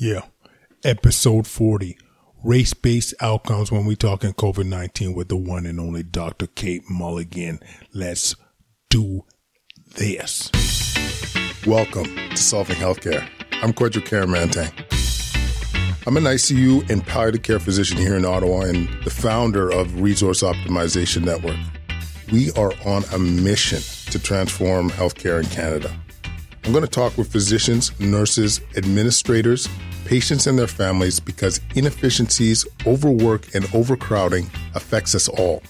Yeah. 0.00 0.26
Episode 0.84 1.48
40 1.48 1.98
Race 2.44 2.72
based 2.72 3.14
outcomes 3.20 3.72
when 3.72 3.84
we 3.84 3.96
talking 3.96 4.32
COVID 4.32 4.64
19 4.64 5.12
with 5.12 5.26
the 5.26 5.36
one 5.36 5.66
and 5.66 5.80
only 5.80 6.04
Dr. 6.04 6.46
Kate 6.46 6.88
Mulligan. 6.88 7.58
Let's 7.92 8.36
do 8.90 9.24
this. 9.96 10.52
Welcome 11.66 12.04
to 12.04 12.36
Solving 12.36 12.76
Healthcare. 12.76 13.28
I'm 13.60 13.72
Kwadwo 13.72 14.02
Kyeremanteng. 14.02 14.70
I'm 16.06 16.16
an 16.16 16.22
ICU 16.22 16.88
and 16.88 17.04
palliative 17.04 17.42
care 17.42 17.58
physician 17.58 17.98
here 17.98 18.14
in 18.14 18.24
Ottawa 18.24 18.60
and 18.60 18.88
the 19.02 19.10
founder 19.10 19.68
of 19.68 20.00
Resource 20.00 20.44
Optimization 20.44 21.24
Network. 21.24 21.58
We 22.30 22.52
are 22.52 22.72
on 22.86 23.02
a 23.12 23.18
mission 23.18 23.80
to 24.12 24.20
transform 24.20 24.90
healthcare 24.90 25.42
in 25.42 25.50
Canada. 25.50 25.92
I'm 26.68 26.72
going 26.72 26.84
to 26.84 26.90
talk 26.90 27.16
with 27.16 27.32
physicians, 27.32 27.98
nurses, 27.98 28.60
administrators, 28.76 29.70
patients, 30.08 30.46
and 30.46 30.58
their 30.58 30.66
families 30.66 31.20
because 31.20 31.60
inefficiencies, 31.74 32.66
overwork, 32.86 33.54
and 33.54 33.66
overcrowding 33.74 34.48
affects 34.74 35.14
us 35.14 35.28
all. 35.28 35.62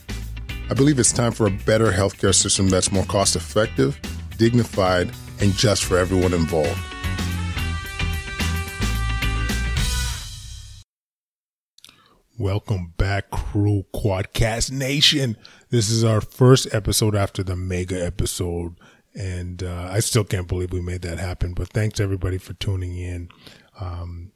I 0.71 0.75
believe 0.75 1.01
it's 1.01 1.13
time 1.13 1.33
for 1.33 1.49
a 1.49 1.51
better 1.51 1.91
healthcare 1.91 2.33
system 2.33 2.69
that's 2.69 2.93
more 2.93 3.05
cost 3.07 3.35
effective, 3.35 3.99
dignified, 4.37 5.11
and 5.41 5.53
just 5.55 5.85
for 5.85 5.99
everyone 5.99 6.33
involved. 6.33 6.79
Welcome 12.39 12.95
back, 12.97 13.31
Crew 13.31 13.87
Quadcast 13.93 14.71
Nation. 14.71 15.37
This 15.71 15.91
is 15.91 16.05
our 16.05 16.21
first 16.21 16.73
episode 16.73 17.17
after 17.17 17.43
the 17.43 17.57
mega 17.57 18.07
episode, 18.07 18.77
and 19.17 19.65
uh, 19.65 19.89
I 19.91 19.99
still 19.99 20.23
can't 20.23 20.47
believe 20.47 20.73
we 20.73 20.81
made 20.81 21.03
that 21.03 21.19
happen. 21.19 21.55
But 21.55 21.71
thanks 21.71 21.99
everybody 21.99 22.39
for 22.39 22.53
tuning 22.55 22.97
in. 22.97 23.31
Um, 23.81 24.33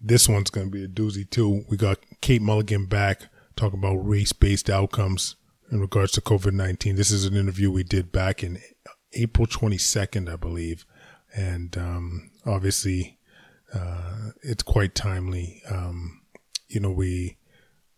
this 0.00 0.28
one's 0.28 0.50
going 0.50 0.68
to 0.68 0.70
be 0.70 0.84
a 0.84 0.88
doozy 0.88 1.28
too. 1.28 1.64
We 1.68 1.76
got 1.76 1.98
Kate 2.20 2.42
Mulligan 2.42 2.86
back 2.86 3.28
talking 3.56 3.78
about 3.78 3.96
race-based 3.96 4.68
outcomes 4.68 5.36
in 5.70 5.80
regards 5.80 6.12
to 6.12 6.20
COVID-19. 6.20 6.96
This 6.96 7.10
is 7.10 7.24
an 7.24 7.36
interview 7.36 7.70
we 7.70 7.82
did 7.82 8.12
back 8.12 8.42
in 8.42 8.58
April 9.14 9.46
22nd, 9.46 10.30
I 10.30 10.36
believe, 10.36 10.84
and 11.34 11.76
um, 11.78 12.30
obviously 12.44 13.18
uh, 13.74 14.30
it's 14.42 14.62
quite 14.62 14.94
timely. 14.94 15.62
Um, 15.68 16.22
you 16.68 16.80
know, 16.80 16.90
we 16.90 17.38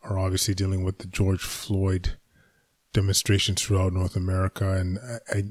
are 0.03 0.19
obviously 0.19 0.55
dealing 0.55 0.85
with 0.85 0.99
the 0.99 1.07
George 1.07 1.43
Floyd 1.43 2.17
demonstrations 2.93 3.63
throughout 3.63 3.93
North 3.93 4.17
America. 4.17 4.73
And 4.73 4.99
I, 4.99 5.39
I 5.39 5.43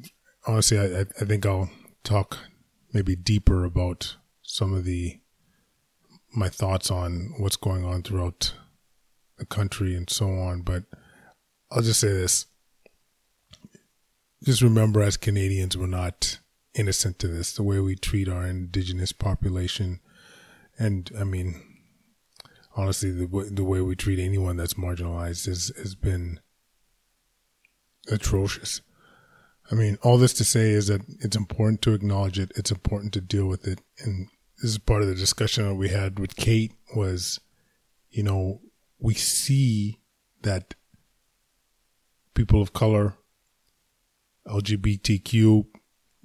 honestly, 0.46 0.80
I, 0.80 1.02
I 1.02 1.26
think 1.26 1.46
I'll 1.46 1.70
talk 2.04 2.38
maybe 2.94 3.16
deeper 3.16 3.66
about 3.66 4.16
some 4.42 4.74
of 4.74 4.86
the 4.86 5.20
my 6.38 6.50
thoughts 6.50 6.92
on 6.92 7.34
what's 7.38 7.56
going 7.56 7.84
on 7.84 8.04
throughout 8.04 8.54
the 9.38 9.46
country 9.46 9.96
and 9.96 10.10
so 10.10 10.30
on. 10.30 10.62
But 10.62 10.84
I'll 11.72 11.82
just 11.82 12.00
say 12.00 12.10
this: 12.10 12.46
just 14.44 14.62
remember, 14.62 15.02
as 15.02 15.18
Canadians, 15.18 15.76
we're 15.76 15.88
not 15.88 16.40
innocent 16.76 17.18
to 17.20 17.28
this. 17.28 17.52
The 17.52 17.64
way 17.64 17.80
we 17.80 17.96
treat 17.96 18.30
our 18.30 18.46
indigenous 18.46 19.12
population, 19.12 20.00
and 20.78 21.10
I 21.20 21.24
mean, 21.24 21.60
honestly, 22.76 23.12
the 23.12 23.50
the 23.52 23.64
way 23.64 23.82
we 23.82 23.96
treat 23.96 24.20
anyone 24.20 24.58
that's 24.58 24.76
marginalized 24.76 25.48
has 25.48 25.72
has 25.78 25.96
been 25.96 26.40
atrocious. 28.12 28.82
I 29.70 29.76
mean, 29.76 29.98
all 30.02 30.18
this 30.18 30.34
to 30.36 30.46
say 30.46 30.70
is 30.70 30.88
that 30.88 31.02
it's 31.20 31.36
important 31.36 31.82
to 31.82 31.94
acknowledge 31.94 32.40
it. 32.40 32.52
It's 32.56 32.72
important 32.72 33.12
to 33.14 33.22
deal 33.22 33.48
with 33.48 33.68
it, 33.68 33.82
and 34.00 34.30
this 34.62 34.72
is 34.72 34.78
part 34.78 35.02
of 35.02 35.08
the 35.08 35.16
discussion 35.16 35.68
that 35.68 35.76
we 35.76 35.90
had 35.90 36.20
with 36.20 36.36
Kate. 36.36 36.74
Was, 36.96 37.40
you 38.10 38.24
know, 38.24 38.62
we 39.00 39.14
see 39.14 40.00
that 40.42 40.74
people 42.34 42.62
of 42.62 42.74
color, 42.74 43.16
LGBTQ 44.48 45.66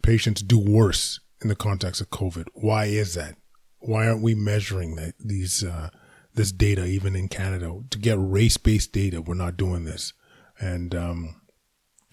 patients 0.03 0.43
do 0.43 0.59
worse 0.59 1.21
in 1.41 1.49
the 1.49 1.57
context 1.57 2.01
of 2.01 2.11
COVID. 2.11 2.47
Why 2.55 2.87
is 2.87 3.15
that? 3.15 3.37
Why 3.81 4.07
aren't 4.07 4.23
we 4.23 4.35
measuring 4.35 4.97
that 4.97 5.15
these 5.19 5.65
uh, 5.65 5.91
this 6.35 6.53
data 6.53 6.87
even 6.87 7.15
in 7.17 7.29
Canada 7.29 7.81
to 7.91 7.99
get 7.99 8.17
race 8.19 8.57
based 8.57 8.93
data? 8.93 9.21
We're 9.21 9.35
not 9.35 9.57
doing 9.57 9.85
this, 9.85 10.13
and 10.59 10.95
um, 10.95 11.43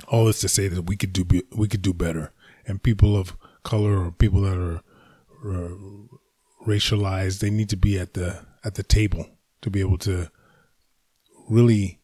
all 0.07 0.25
this 0.25 0.41
to 0.41 0.49
say 0.49 0.67
that 0.67 0.83
we 0.83 0.97
could 0.97 1.13
do 1.13 1.25
we 1.55 1.67
could 1.67 1.83
do 1.83 1.93
better, 1.93 2.33
and 2.65 2.81
people 2.81 3.15
of 3.15 3.37
color 3.63 4.05
or 4.05 4.11
people 4.11 4.41
that 4.41 4.57
are 4.57 4.81
racialized, 6.65 7.39
they 7.39 7.49
need 7.49 7.69
to 7.69 7.77
be 7.77 7.97
at 7.99 8.13
the 8.13 8.45
at 8.63 8.75
the 8.75 8.83
table 8.83 9.25
to 9.61 9.69
be 9.69 9.79
able 9.79 9.97
to 9.97 10.29
really 11.49 11.99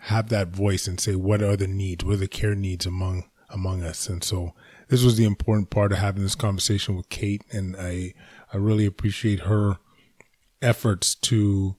have 0.00 0.28
that 0.28 0.48
voice 0.48 0.86
and 0.86 1.00
say 1.00 1.14
what 1.14 1.42
are 1.42 1.56
the 1.56 1.66
needs, 1.66 2.04
what 2.04 2.14
are 2.14 2.18
the 2.18 2.28
care 2.28 2.54
needs 2.54 2.86
among 2.86 3.24
among 3.50 3.82
us, 3.82 4.08
and 4.08 4.22
so 4.22 4.54
this 4.88 5.02
was 5.02 5.16
the 5.16 5.24
important 5.24 5.70
part 5.70 5.92
of 5.92 5.98
having 5.98 6.22
this 6.22 6.34
conversation 6.34 6.96
with 6.96 7.08
Kate, 7.08 7.42
and 7.50 7.76
I 7.76 8.14
I 8.52 8.56
really 8.56 8.86
appreciate 8.86 9.40
her 9.40 9.78
efforts 10.60 11.14
to 11.14 11.76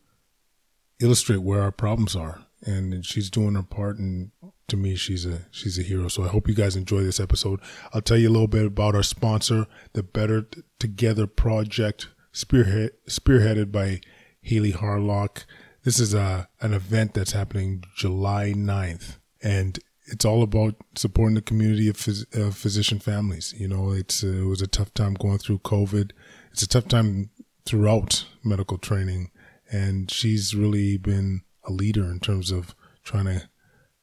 illustrate 0.99 1.41
where 1.41 1.61
our 1.61 1.71
problems 1.71 2.15
are, 2.15 2.45
and 2.65 3.05
she's 3.05 3.29
doing 3.29 3.55
her 3.55 3.63
part, 3.63 3.97
and 3.97 4.31
to 4.67 4.77
me, 4.77 4.95
she's 4.95 5.25
a 5.25 5.41
she's 5.51 5.77
a 5.79 5.83
hero. 5.83 6.07
So 6.07 6.23
I 6.23 6.27
hope 6.27 6.47
you 6.47 6.53
guys 6.53 6.75
enjoy 6.75 7.03
this 7.03 7.19
episode. 7.19 7.59
I'll 7.93 8.01
tell 8.01 8.17
you 8.17 8.29
a 8.29 8.31
little 8.31 8.47
bit 8.47 8.65
about 8.65 8.95
our 8.95 9.03
sponsor, 9.03 9.67
the 9.93 10.03
Better 10.03 10.47
Together 10.79 11.27
Project, 11.27 12.07
spearhead, 12.31 12.91
spearheaded 13.07 13.71
by 13.71 14.01
Haley 14.41 14.73
Harlock. 14.73 15.45
This 15.83 15.99
is 15.99 16.13
a 16.13 16.49
an 16.61 16.73
event 16.73 17.13
that's 17.13 17.31
happening 17.31 17.83
July 17.95 18.53
9th, 18.55 19.17
and 19.41 19.79
it's 20.11 20.25
all 20.25 20.43
about 20.43 20.75
supporting 20.95 21.35
the 21.35 21.41
community 21.41 21.87
of, 21.87 21.95
phys- 21.95 22.35
of 22.35 22.57
physician 22.57 22.99
families. 22.99 23.53
You 23.57 23.67
know, 23.67 23.91
it's 23.91 24.23
uh, 24.23 24.27
it 24.27 24.45
was 24.45 24.61
a 24.61 24.67
tough 24.67 24.93
time 24.93 25.13
going 25.13 25.37
through 25.37 25.59
COVID. 25.59 26.11
It's 26.51 26.63
a 26.63 26.67
tough 26.67 26.87
time 26.87 27.29
throughout 27.65 28.25
medical 28.43 28.77
training, 28.77 29.31
and 29.71 30.09
she's 30.11 30.55
really 30.55 30.97
been 30.97 31.43
a 31.65 31.71
leader 31.71 32.03
in 32.03 32.19
terms 32.19 32.51
of 32.51 32.75
trying 33.03 33.25
to 33.25 33.49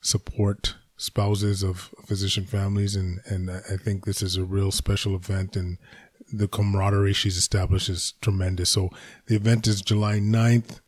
support 0.00 0.76
spouses 0.96 1.62
of 1.62 1.94
physician 2.06 2.44
families 2.44 2.96
and 2.96 3.20
and 3.26 3.50
I 3.50 3.76
think 3.76 4.04
this 4.04 4.22
is 4.22 4.36
a 4.36 4.44
real 4.44 4.70
special 4.70 5.14
event 5.14 5.54
and 5.54 5.76
the 6.32 6.48
camaraderie 6.48 7.12
she's 7.12 7.36
established 7.36 7.88
is 7.88 8.14
tremendous. 8.20 8.70
So 8.70 8.90
the 9.26 9.36
event 9.36 9.66
is 9.66 9.80
July 9.80 10.18
9th. 10.18 10.80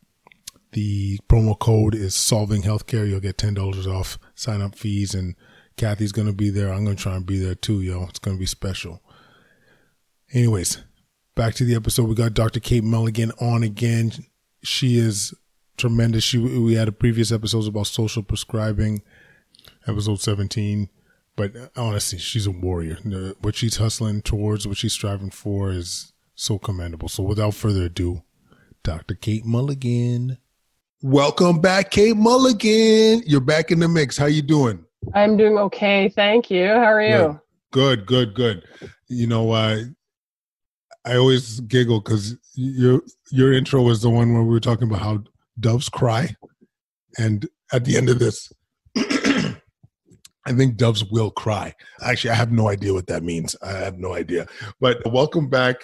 The 0.71 1.17
promo 1.29 1.57
code 1.57 1.95
is 1.95 2.13
solving 2.13 2.61
healthcare. 2.61 3.07
You'll 3.07 3.19
get 3.19 3.37
$10 3.37 3.87
off 3.87 4.17
sign 4.35 4.61
up 4.61 4.75
fees 4.75 5.13
and 5.13 5.35
Kathy's 5.77 6.11
going 6.11 6.27
to 6.27 6.33
be 6.33 6.49
there. 6.49 6.71
I'm 6.71 6.83
going 6.83 6.97
to 6.97 7.01
try 7.01 7.15
and 7.15 7.25
be 7.25 7.39
there 7.39 7.55
too, 7.55 7.81
yo. 7.81 8.03
It's 8.03 8.19
going 8.19 8.35
to 8.35 8.39
be 8.39 8.45
special. 8.45 9.01
Anyways, 10.33 10.83
back 11.35 11.55
to 11.55 11.63
the 11.63 11.75
episode. 11.75 12.09
We 12.09 12.15
got 12.15 12.33
Dr. 12.33 12.59
Kate 12.59 12.83
Mulligan 12.83 13.31
on 13.39 13.63
again. 13.63 14.11
She 14.61 14.97
is 14.97 15.33
tremendous. 15.79 16.23
She, 16.23 16.37
we 16.37 16.75
had 16.75 16.87
a 16.87 16.91
previous 16.91 17.31
episodes 17.31 17.67
about 17.67 17.87
social 17.87 18.21
prescribing, 18.21 19.01
episode 19.87 20.21
17. 20.21 20.89
But 21.35 21.53
honestly, 21.75 22.19
she's 22.19 22.45
a 22.45 22.51
warrior. 22.51 22.97
What 23.39 23.55
she's 23.55 23.77
hustling 23.77 24.21
towards, 24.21 24.67
what 24.67 24.77
she's 24.77 24.93
striving 24.93 25.31
for 25.31 25.71
is 25.71 26.13
so 26.35 26.59
commendable. 26.59 27.07
So 27.07 27.23
without 27.23 27.53
further 27.53 27.83
ado, 27.83 28.23
Dr. 28.83 29.15
Kate 29.15 29.45
Mulligan. 29.45 30.37
Welcome 31.01 31.61
back, 31.61 31.91
Kate 31.91 32.15
Mulligan. 32.15 33.23
You're 33.25 33.39
back 33.39 33.71
in 33.71 33.79
the 33.79 33.87
mix. 33.87 34.17
How 34.17 34.25
you 34.25 34.41
doing? 34.41 34.85
I'm 35.13 35.37
doing 35.37 35.57
okay. 35.57 36.09
Thank 36.09 36.51
you. 36.51 36.67
How 36.67 36.91
are 36.91 37.01
you? 37.01 37.41
Good, 37.71 38.05
good, 38.05 38.33
good. 38.33 38.61
good. 38.61 38.89
You 39.07 39.27
know, 39.27 39.51
uh, 39.51 39.79
I 41.05 41.15
always 41.15 41.61
giggle 41.61 42.01
because 42.01 42.35
your 42.55 43.01
your 43.31 43.53
intro 43.53 43.81
was 43.81 44.01
the 44.01 44.09
one 44.09 44.33
where 44.33 44.43
we 44.43 44.49
were 44.49 44.59
talking 44.59 44.89
about 44.89 45.01
how 45.01 45.23
doves 45.59 45.89
cry, 45.89 46.35
and 47.17 47.47
at 47.71 47.85
the 47.85 47.97
end 47.97 48.09
of 48.09 48.19
this, 48.19 48.51
I 50.49 50.53
think 50.53 50.77
doves 50.77 51.05
will 51.05 51.29
cry. 51.29 51.75
Actually, 52.01 52.31
I 52.31 52.35
have 52.35 52.51
no 52.51 52.69
idea 52.69 52.93
what 52.93 53.07
that 53.07 53.23
means. 53.23 53.55
I 53.61 53.71
have 53.71 53.99
no 53.99 54.15
idea. 54.15 54.47
But 54.81 54.99
welcome 55.05 55.47
back. 55.47 55.75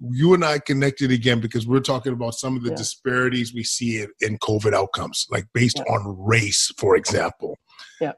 You 0.00 0.34
and 0.34 0.44
I 0.44 0.58
connected 0.58 1.12
again 1.12 1.40
because 1.40 1.66
we're 1.66 1.80
talking 1.80 2.12
about 2.12 2.34
some 2.34 2.56
of 2.56 2.64
the 2.64 2.70
yeah. 2.70 2.76
disparities 2.76 3.54
we 3.54 3.62
see 3.62 4.02
in, 4.02 4.08
in, 4.20 4.38
COVID 4.38 4.74
outcomes, 4.74 5.26
like 5.30 5.46
based 5.54 5.78
yeah. 5.78 5.92
on 5.92 6.16
race, 6.18 6.72
for 6.76 6.96
example. 6.96 7.56
Yeah. 8.00 8.12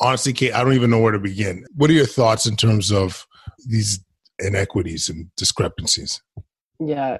Honestly, 0.00 0.32
Kate, 0.32 0.54
I 0.54 0.64
don't 0.64 0.72
even 0.72 0.90
know 0.90 0.98
where 0.98 1.12
to 1.12 1.20
begin. 1.20 1.64
What 1.76 1.90
are 1.90 1.94
your 1.94 2.06
thoughts 2.06 2.46
in 2.46 2.56
terms 2.56 2.90
of 2.90 3.26
these 3.68 4.04
inequities 4.40 5.08
and 5.08 5.28
discrepancies? 5.36 6.20
Yeah. 6.80 7.18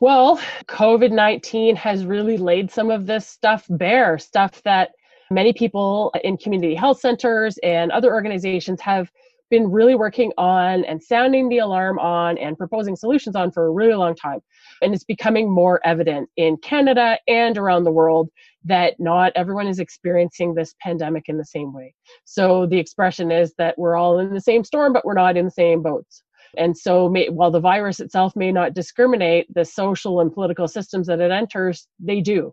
Well, 0.00 0.40
COVID 0.66 1.10
19 1.10 1.74
has 1.74 2.06
really 2.06 2.36
laid 2.36 2.70
some 2.70 2.88
of 2.88 3.06
this 3.06 3.26
stuff 3.26 3.66
bare, 3.68 4.16
stuff 4.16 4.62
that 4.62 4.90
many 5.28 5.52
people 5.52 6.14
in 6.22 6.36
community 6.36 6.76
health 6.76 7.00
centers 7.00 7.58
and 7.64 7.90
other 7.90 8.14
organizations 8.14 8.80
have 8.80 9.10
been 9.50 9.72
really 9.72 9.96
working 9.96 10.30
on 10.38 10.84
and 10.84 11.02
sounding 11.02 11.48
the 11.48 11.58
alarm 11.58 11.98
on 11.98 12.38
and 12.38 12.56
proposing 12.56 12.94
solutions 12.94 13.34
on 13.34 13.50
for 13.50 13.66
a 13.66 13.72
really 13.72 13.94
long 13.94 14.14
time. 14.14 14.38
And 14.82 14.94
it's 14.94 15.02
becoming 15.02 15.50
more 15.50 15.80
evident 15.84 16.28
in 16.36 16.58
Canada 16.58 17.18
and 17.26 17.58
around 17.58 17.82
the 17.82 17.90
world 17.90 18.28
that 18.66 18.94
not 19.00 19.32
everyone 19.34 19.66
is 19.66 19.80
experiencing 19.80 20.54
this 20.54 20.76
pandemic 20.80 21.24
in 21.26 21.38
the 21.38 21.44
same 21.44 21.72
way. 21.72 21.92
So 22.24 22.66
the 22.66 22.78
expression 22.78 23.32
is 23.32 23.52
that 23.58 23.76
we're 23.76 23.96
all 23.96 24.20
in 24.20 24.32
the 24.32 24.40
same 24.40 24.62
storm, 24.62 24.92
but 24.92 25.04
we're 25.04 25.14
not 25.14 25.36
in 25.36 25.46
the 25.46 25.50
same 25.50 25.82
boats. 25.82 26.22
And 26.56 26.76
so, 26.76 27.08
may, 27.08 27.28
while 27.28 27.50
the 27.50 27.60
virus 27.60 28.00
itself 28.00 28.34
may 28.34 28.52
not 28.52 28.74
discriminate, 28.74 29.52
the 29.54 29.64
social 29.64 30.20
and 30.20 30.32
political 30.32 30.68
systems 30.68 31.06
that 31.06 31.20
it 31.20 31.30
enters, 31.30 31.86
they 31.98 32.20
do. 32.20 32.52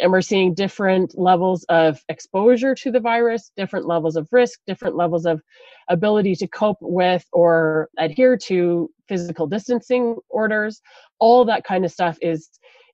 And 0.00 0.12
we're 0.12 0.20
seeing 0.20 0.54
different 0.54 1.18
levels 1.18 1.64
of 1.68 2.00
exposure 2.08 2.74
to 2.76 2.90
the 2.90 3.00
virus, 3.00 3.50
different 3.56 3.86
levels 3.86 4.16
of 4.16 4.28
risk, 4.30 4.60
different 4.66 4.96
levels 4.96 5.26
of 5.26 5.40
ability 5.88 6.34
to 6.36 6.46
cope 6.48 6.78
with 6.80 7.24
or 7.32 7.88
adhere 7.98 8.36
to 8.36 8.90
physical 9.08 9.46
distancing 9.46 10.16
orders. 10.28 10.80
All 11.18 11.44
that 11.44 11.64
kind 11.64 11.84
of 11.84 11.92
stuff 11.92 12.18
is 12.20 12.50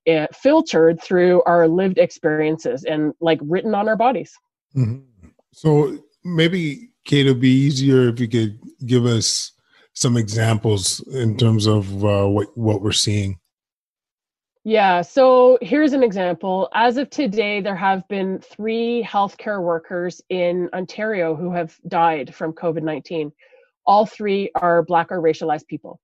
uh, 0.08 0.26
filtered 0.32 1.02
through 1.02 1.42
our 1.44 1.66
lived 1.68 1.98
experiences 1.98 2.84
and 2.84 3.12
like 3.20 3.40
written 3.42 3.74
on 3.74 3.88
our 3.88 3.96
bodies. 3.96 4.32
Mm-hmm. 4.76 5.28
So 5.52 5.98
maybe, 6.24 6.90
Kate, 7.04 7.26
it'd 7.26 7.40
be 7.40 7.50
easier 7.50 8.08
if 8.08 8.20
you 8.20 8.28
could 8.28 8.58
give 8.84 9.06
us 9.06 9.52
some 9.96 10.18
examples 10.18 11.00
in 11.08 11.36
terms 11.38 11.66
of 11.66 12.04
uh, 12.04 12.26
what 12.26 12.56
what 12.56 12.82
we're 12.82 12.92
seeing. 12.92 13.40
Yeah, 14.62 15.02
so 15.02 15.58
here's 15.62 15.92
an 15.92 16.02
example. 16.02 16.68
As 16.74 16.96
of 16.96 17.08
today, 17.08 17.60
there 17.60 17.76
have 17.76 18.06
been 18.08 18.40
three 18.40 19.06
healthcare 19.08 19.62
workers 19.62 20.20
in 20.28 20.68
Ontario 20.74 21.34
who 21.34 21.52
have 21.52 21.76
died 21.88 22.34
from 22.34 22.52
COVID 22.52 22.82
19. 22.82 23.32
All 23.86 24.04
three 24.04 24.50
are 24.54 24.82
Black 24.82 25.10
or 25.10 25.22
racialized 25.22 25.66
people. 25.66 26.00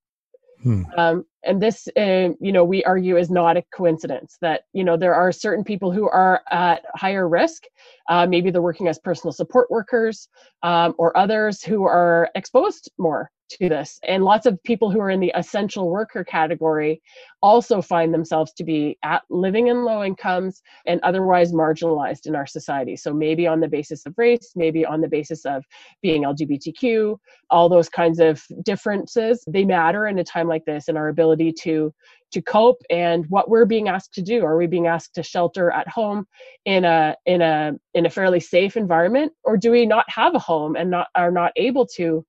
Hmm. 0.63 0.85
Um, 0.97 1.27
and 1.43 1.61
this, 1.61 1.89
uh, 1.99 2.29
you 2.41 2.53
know, 2.53 2.65
we 2.65 2.85
argue 2.85 3.17
is 3.17 3.31
not 3.31 3.57
a 3.57 3.65
coincidence 3.75 4.39
that, 4.41 4.63
you 4.73 4.85
know, 4.85 4.97
there 4.97 5.15
are 5.15 5.33
certain 5.33 5.65
people 5.65 5.91
who 5.91 6.09
are 6.09 6.43
at 6.53 6.85
higher 6.95 7.29
risk. 7.29 7.65
Uh, 8.09 8.29
maybe 8.29 8.53
they're 8.53 8.63
working 8.63 8.87
as 8.87 9.01
personal 9.01 9.33
support 9.33 9.73
workers 9.73 10.29
um, 10.63 10.95
or 10.99 11.17
others 11.17 11.65
who 11.65 11.83
are 11.83 12.31
exposed 12.37 12.93
more 12.97 13.29
to 13.59 13.69
this. 13.69 13.99
And 14.07 14.25
lots 14.25 14.47
of 14.47 14.63
people 14.63 14.91
who 14.91 15.01
are 15.01 15.11
in 15.11 15.21
the 15.21 15.33
essential 15.37 15.91
worker 15.91 16.25
category 16.25 17.03
also 17.43 17.83
find 17.83 18.13
themselves 18.13 18.53
to 18.55 18.65
be 18.65 18.99
at 19.03 19.23
living 19.31 19.69
in 19.69 19.85
low 19.85 20.05
incomes 20.05 20.63
and 20.87 21.01
otherwise 21.03 21.53
marginalized 21.53 22.27
in 22.27 22.37
our 22.37 22.47
society. 22.47 22.97
So 22.97 23.13
maybe 23.13 23.47
on 23.47 23.61
the 23.61 23.69
basis 23.69 24.07
of 24.07 24.15
race, 24.17 24.53
maybe 24.55 24.87
on 24.87 25.01
the 25.01 25.09
basis 25.09 25.45
of 25.45 25.65
being 26.03 26.25
LGBTQ, 26.25 27.17
all 27.51 27.69
those 27.69 27.89
kinds 27.89 28.21
of 28.21 28.43
differences, 28.65 29.45
they 29.47 29.65
matter 29.65 30.07
in 30.07 30.19
a 30.19 30.25
time 30.25 30.49
like 30.49 30.65
this 30.65 30.89
and 30.89 30.97
our 30.97 31.09
ability 31.09 31.53
to 31.63 31.93
to 32.33 32.43
cope 32.43 32.83
and 32.91 33.27
what 33.29 33.51
we're 33.51 33.67
being 33.67 33.89
asked 33.89 34.15
to 34.15 34.23
do 34.23 34.45
are 34.45 34.57
we 34.57 34.67
being 34.67 34.87
asked 34.87 35.15
to 35.15 35.23
shelter 35.23 35.71
at 35.71 35.87
home 35.87 36.27
in 36.65 36.85
a 36.85 37.15
in 37.27 37.43
a 37.43 37.73
in 37.95 38.07
a 38.07 38.11
fairly 38.11 38.41
safe 38.41 38.77
environment 38.77 39.33
or 39.45 39.57
do 39.57 39.71
we 39.71 39.85
not 39.85 40.09
have 40.09 40.35
a 40.35 40.39
home 40.39 40.75
and 40.75 40.91
not 40.91 41.09
are 41.15 41.31
not 41.31 41.53
able 41.57 41.87
to 41.87 42.25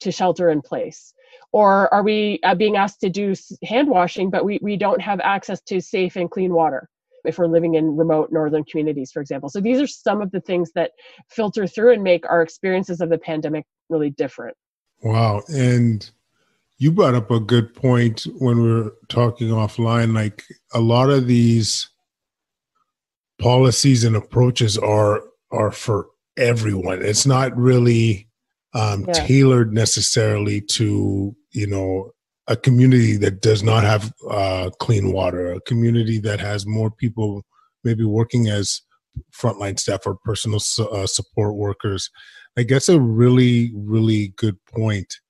to 0.00 0.12
shelter 0.12 0.50
in 0.50 0.62
place? 0.62 1.12
Or 1.52 1.92
are 1.94 2.02
we 2.02 2.40
uh, 2.42 2.54
being 2.54 2.76
asked 2.76 3.00
to 3.00 3.10
do 3.10 3.34
hand 3.62 3.88
washing, 3.88 4.30
but 4.30 4.44
we, 4.44 4.58
we 4.62 4.76
don't 4.76 5.00
have 5.00 5.20
access 5.20 5.60
to 5.62 5.80
safe 5.80 6.16
and 6.16 6.30
clean 6.30 6.52
water 6.52 6.88
if 7.24 7.38
we're 7.38 7.46
living 7.46 7.74
in 7.74 7.96
remote 7.96 8.30
northern 8.32 8.64
communities, 8.64 9.12
for 9.12 9.20
example? 9.20 9.48
So 9.48 9.60
these 9.60 9.80
are 9.80 9.86
some 9.86 10.20
of 10.20 10.30
the 10.32 10.40
things 10.40 10.72
that 10.74 10.92
filter 11.28 11.66
through 11.66 11.92
and 11.92 12.02
make 12.02 12.28
our 12.28 12.42
experiences 12.42 13.00
of 13.00 13.08
the 13.08 13.18
pandemic 13.18 13.66
really 13.88 14.10
different. 14.10 14.56
Wow. 15.02 15.42
And 15.48 16.08
you 16.78 16.90
brought 16.90 17.14
up 17.14 17.30
a 17.30 17.40
good 17.40 17.74
point 17.74 18.26
when 18.38 18.62
we 18.62 18.72
were 18.72 18.94
talking 19.08 19.48
offline. 19.48 20.14
Like 20.14 20.44
a 20.72 20.80
lot 20.80 21.10
of 21.10 21.26
these 21.26 21.88
policies 23.38 24.04
and 24.04 24.16
approaches 24.16 24.76
are 24.78 25.22
are 25.50 25.70
for 25.70 26.08
everyone. 26.36 27.02
It's 27.02 27.26
not 27.26 27.56
really 27.56 28.28
um, 28.74 29.04
yeah. 29.06 29.12
tailored 29.12 29.72
necessarily 29.72 30.60
to 30.60 31.34
you 31.52 31.66
know 31.66 32.10
a 32.46 32.56
community 32.56 33.16
that 33.16 33.40
does 33.40 33.62
not 33.62 33.84
have 33.84 34.12
uh, 34.28 34.70
clean 34.78 35.12
water, 35.12 35.52
a 35.52 35.60
community 35.62 36.18
that 36.18 36.40
has 36.40 36.66
more 36.66 36.90
people 36.90 37.42
maybe 37.84 38.04
working 38.04 38.48
as 38.48 38.82
frontline 39.32 39.78
staff 39.78 40.00
or 40.06 40.16
personal 40.24 40.60
uh, 40.92 41.06
support 41.06 41.54
workers. 41.54 42.10
I 42.56 42.62
guess 42.62 42.88
a 42.88 43.00
really, 43.00 43.72
really 43.74 44.28
good 44.36 44.56
point. 44.66 45.20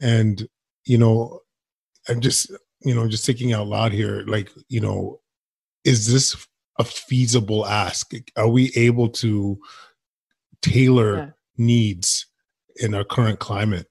And, 0.00 0.46
you 0.84 0.98
know, 0.98 1.40
I'm 2.08 2.20
just, 2.20 2.50
you 2.80 2.94
know, 2.94 3.08
just 3.08 3.26
thinking 3.26 3.52
out 3.52 3.68
loud 3.68 3.92
here, 3.92 4.24
like, 4.26 4.50
you 4.68 4.80
know, 4.80 5.20
is 5.84 6.10
this 6.12 6.46
a 6.78 6.84
feasible 6.84 7.66
ask? 7.66 8.12
Are 8.36 8.48
we 8.48 8.72
able 8.74 9.08
to 9.10 9.58
tailor 10.62 11.16
yeah. 11.16 11.30
needs 11.56 12.26
in 12.76 12.94
our 12.94 13.04
current 13.04 13.38
climate? 13.38 13.88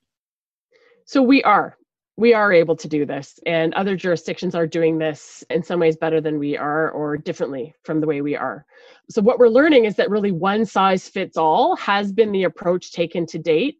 So 1.05 1.21
we 1.21 1.43
are. 1.43 1.77
We 2.17 2.33
are 2.33 2.53
able 2.53 2.75
to 2.75 2.87
do 2.87 3.05
this, 3.05 3.39
and 3.45 3.73
other 3.73 3.95
jurisdictions 3.95 4.53
are 4.53 4.67
doing 4.67 4.97
this 4.97 5.43
in 5.49 5.63
some 5.63 5.79
ways 5.79 5.95
better 5.95 6.21
than 6.21 6.37
we 6.37 6.57
are 6.57 6.91
or 6.91 7.17
differently 7.17 7.73
from 7.83 7.99
the 7.99 8.05
way 8.05 8.21
we 8.21 8.35
are. 8.35 8.65
So, 9.09 9.21
what 9.21 9.39
we're 9.39 9.47
learning 9.47 9.85
is 9.85 9.95
that 9.95 10.09
really 10.09 10.31
one 10.31 10.65
size 10.65 11.07
fits 11.07 11.37
all 11.37 11.75
has 11.77 12.11
been 12.11 12.31
the 12.31 12.43
approach 12.43 12.91
taken 12.91 13.25
to 13.27 13.39
date. 13.39 13.77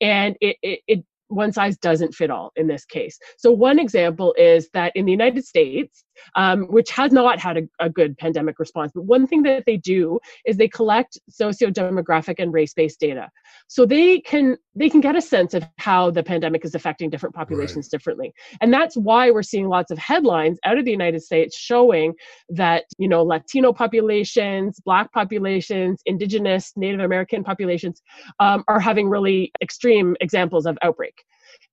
And 0.00 0.36
it, 0.40 0.56
it, 0.62 0.80
it 0.86 1.04
one 1.28 1.52
size 1.52 1.76
doesn't 1.78 2.14
fit 2.14 2.30
all 2.30 2.52
in 2.56 2.66
this 2.66 2.84
case. 2.84 3.18
So, 3.38 3.50
one 3.50 3.78
example 3.78 4.34
is 4.38 4.68
that 4.72 4.92
in 4.94 5.04
the 5.04 5.12
United 5.12 5.44
States, 5.44 6.04
um, 6.36 6.64
which 6.64 6.90
has 6.90 7.12
not 7.12 7.38
had 7.38 7.56
a, 7.58 7.62
a, 7.78 7.90
good 7.90 8.16
pandemic 8.18 8.58
response, 8.58 8.92
but 8.94 9.02
one 9.02 9.26
thing 9.26 9.42
that 9.42 9.64
they 9.66 9.76
do 9.76 10.18
is 10.46 10.56
they 10.56 10.68
collect 10.68 11.18
socio-demographic 11.28 12.36
and 12.38 12.52
race-based 12.52 13.00
data, 13.00 13.28
so 13.68 13.84
they 13.84 14.20
can 14.20 14.56
they 14.74 14.88
can 14.88 15.00
get 15.00 15.16
a 15.16 15.20
sense 15.20 15.54
of 15.54 15.64
how 15.78 16.10
the 16.10 16.22
pandemic 16.22 16.64
is 16.64 16.74
affecting 16.74 17.10
different 17.10 17.34
populations 17.34 17.86
right. 17.86 17.90
differently, 17.90 18.32
and 18.60 18.72
that's 18.72 18.96
why 18.96 19.30
we're 19.30 19.42
seeing 19.42 19.68
lots 19.68 19.90
of 19.90 19.98
headlines 19.98 20.58
out 20.64 20.78
of 20.78 20.84
the 20.84 20.90
United 20.90 21.22
States 21.22 21.56
showing 21.56 22.14
that 22.48 22.84
you 22.98 23.08
know 23.08 23.22
Latino 23.22 23.72
populations, 23.72 24.80
Black 24.80 25.12
populations, 25.12 26.00
Indigenous, 26.06 26.72
Native 26.76 27.00
American 27.00 27.44
populations 27.44 28.02
um, 28.38 28.64
are 28.68 28.80
having 28.80 29.08
really 29.08 29.52
extreme 29.62 30.16
examples 30.20 30.66
of 30.66 30.78
outbreak. 30.82 31.14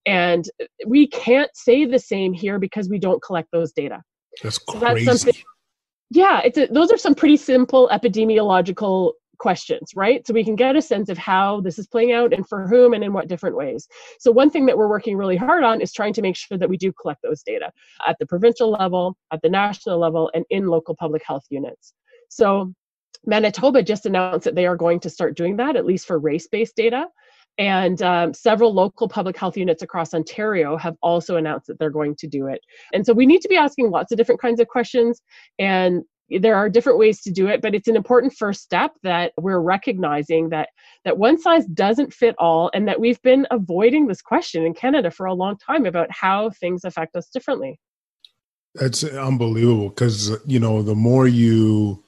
And 0.05 0.49
we 0.85 1.07
can't 1.07 1.51
say 1.53 1.85
the 1.85 1.99
same 1.99 2.33
here 2.33 2.59
because 2.59 2.89
we 2.89 2.97
don't 2.97 3.21
collect 3.21 3.49
those 3.51 3.73
data. 3.73 4.01
That's 4.43 4.59
so 4.69 4.79
crazy. 4.79 5.05
That's 5.05 5.21
something, 5.21 5.41
yeah, 6.09 6.41
it's 6.43 6.57
a, 6.57 6.67
those 6.67 6.91
are 6.91 6.97
some 6.97 7.15
pretty 7.15 7.37
simple 7.37 7.89
epidemiological 7.91 9.13
questions, 9.39 9.91
right? 9.95 10.25
So 10.25 10.33
we 10.33 10.43
can 10.43 10.55
get 10.55 10.75
a 10.75 10.81
sense 10.81 11.09
of 11.09 11.17
how 11.17 11.61
this 11.61 11.77
is 11.77 11.87
playing 11.87 12.11
out 12.11 12.33
and 12.33 12.47
for 12.47 12.67
whom 12.67 12.93
and 12.93 13.03
in 13.03 13.13
what 13.13 13.27
different 13.27 13.55
ways. 13.55 13.87
So 14.19 14.31
one 14.31 14.49
thing 14.49 14.65
that 14.65 14.77
we're 14.77 14.87
working 14.87 15.15
really 15.15 15.37
hard 15.37 15.63
on 15.63 15.81
is 15.81 15.93
trying 15.93 16.13
to 16.13 16.21
make 16.21 16.35
sure 16.35 16.57
that 16.57 16.69
we 16.69 16.77
do 16.77 16.91
collect 16.93 17.21
those 17.21 17.43
data 17.43 17.71
at 18.07 18.17
the 18.19 18.25
provincial 18.25 18.71
level, 18.71 19.15
at 19.31 19.41
the 19.41 19.49
national 19.49 19.99
level, 19.99 20.31
and 20.33 20.45
in 20.49 20.67
local 20.67 20.95
public 20.95 21.21
health 21.25 21.45
units. 21.49 21.93
So 22.29 22.73
Manitoba 23.25 23.83
just 23.83 24.05
announced 24.05 24.45
that 24.45 24.55
they 24.55 24.65
are 24.65 24.75
going 24.75 24.99
to 25.01 25.09
start 25.09 25.35
doing 25.35 25.57
that, 25.57 25.75
at 25.75 25.85
least 25.85 26.07
for 26.07 26.17
race 26.17 26.47
based 26.47 26.75
data. 26.75 27.07
And 27.57 28.01
um, 28.01 28.33
several 28.33 28.73
local 28.73 29.07
public 29.07 29.35
health 29.37 29.57
units 29.57 29.81
across 29.81 30.13
Ontario 30.13 30.77
have 30.77 30.95
also 31.01 31.37
announced 31.37 31.67
that 31.67 31.79
they're 31.79 31.89
going 31.89 32.15
to 32.17 32.27
do 32.27 32.47
it. 32.47 32.61
And 32.93 33.05
so 33.05 33.13
we 33.13 33.25
need 33.25 33.41
to 33.41 33.49
be 33.49 33.57
asking 33.57 33.89
lots 33.89 34.11
of 34.11 34.17
different 34.17 34.41
kinds 34.41 34.59
of 34.59 34.67
questions. 34.67 35.21
And 35.57 36.03
there 36.29 36.55
are 36.55 36.69
different 36.69 36.99
ways 36.99 37.21
to 37.21 37.31
do 37.31 37.47
it, 37.47 37.61
but 37.61 37.73
it's 37.73 37.87
an 37.87 37.95
important 37.95 38.33
first 38.33 38.61
step 38.61 38.91
that 39.03 39.31
we're 39.37 39.59
recognizing 39.59 40.49
that 40.49 40.69
that 41.05 41.17
one 41.17 41.39
size 41.39 41.65
doesn't 41.67 42.13
fit 42.13 42.35
all, 42.37 42.69
and 42.73 42.87
that 42.87 42.99
we've 42.99 43.21
been 43.21 43.47
avoiding 43.49 44.07
this 44.07 44.21
question 44.21 44.65
in 44.65 44.73
Canada 44.73 45.09
for 45.09 45.25
a 45.25 45.33
long 45.33 45.57
time 45.57 45.85
about 45.85 46.11
how 46.11 46.49
things 46.49 46.83
affect 46.83 47.15
us 47.15 47.29
differently. 47.29 47.79
That's 48.75 49.03
unbelievable 49.03 49.89
because 49.89 50.37
you 50.45 50.59
know 50.59 50.81
the 50.81 50.95
more 50.95 51.27
you 51.27 52.03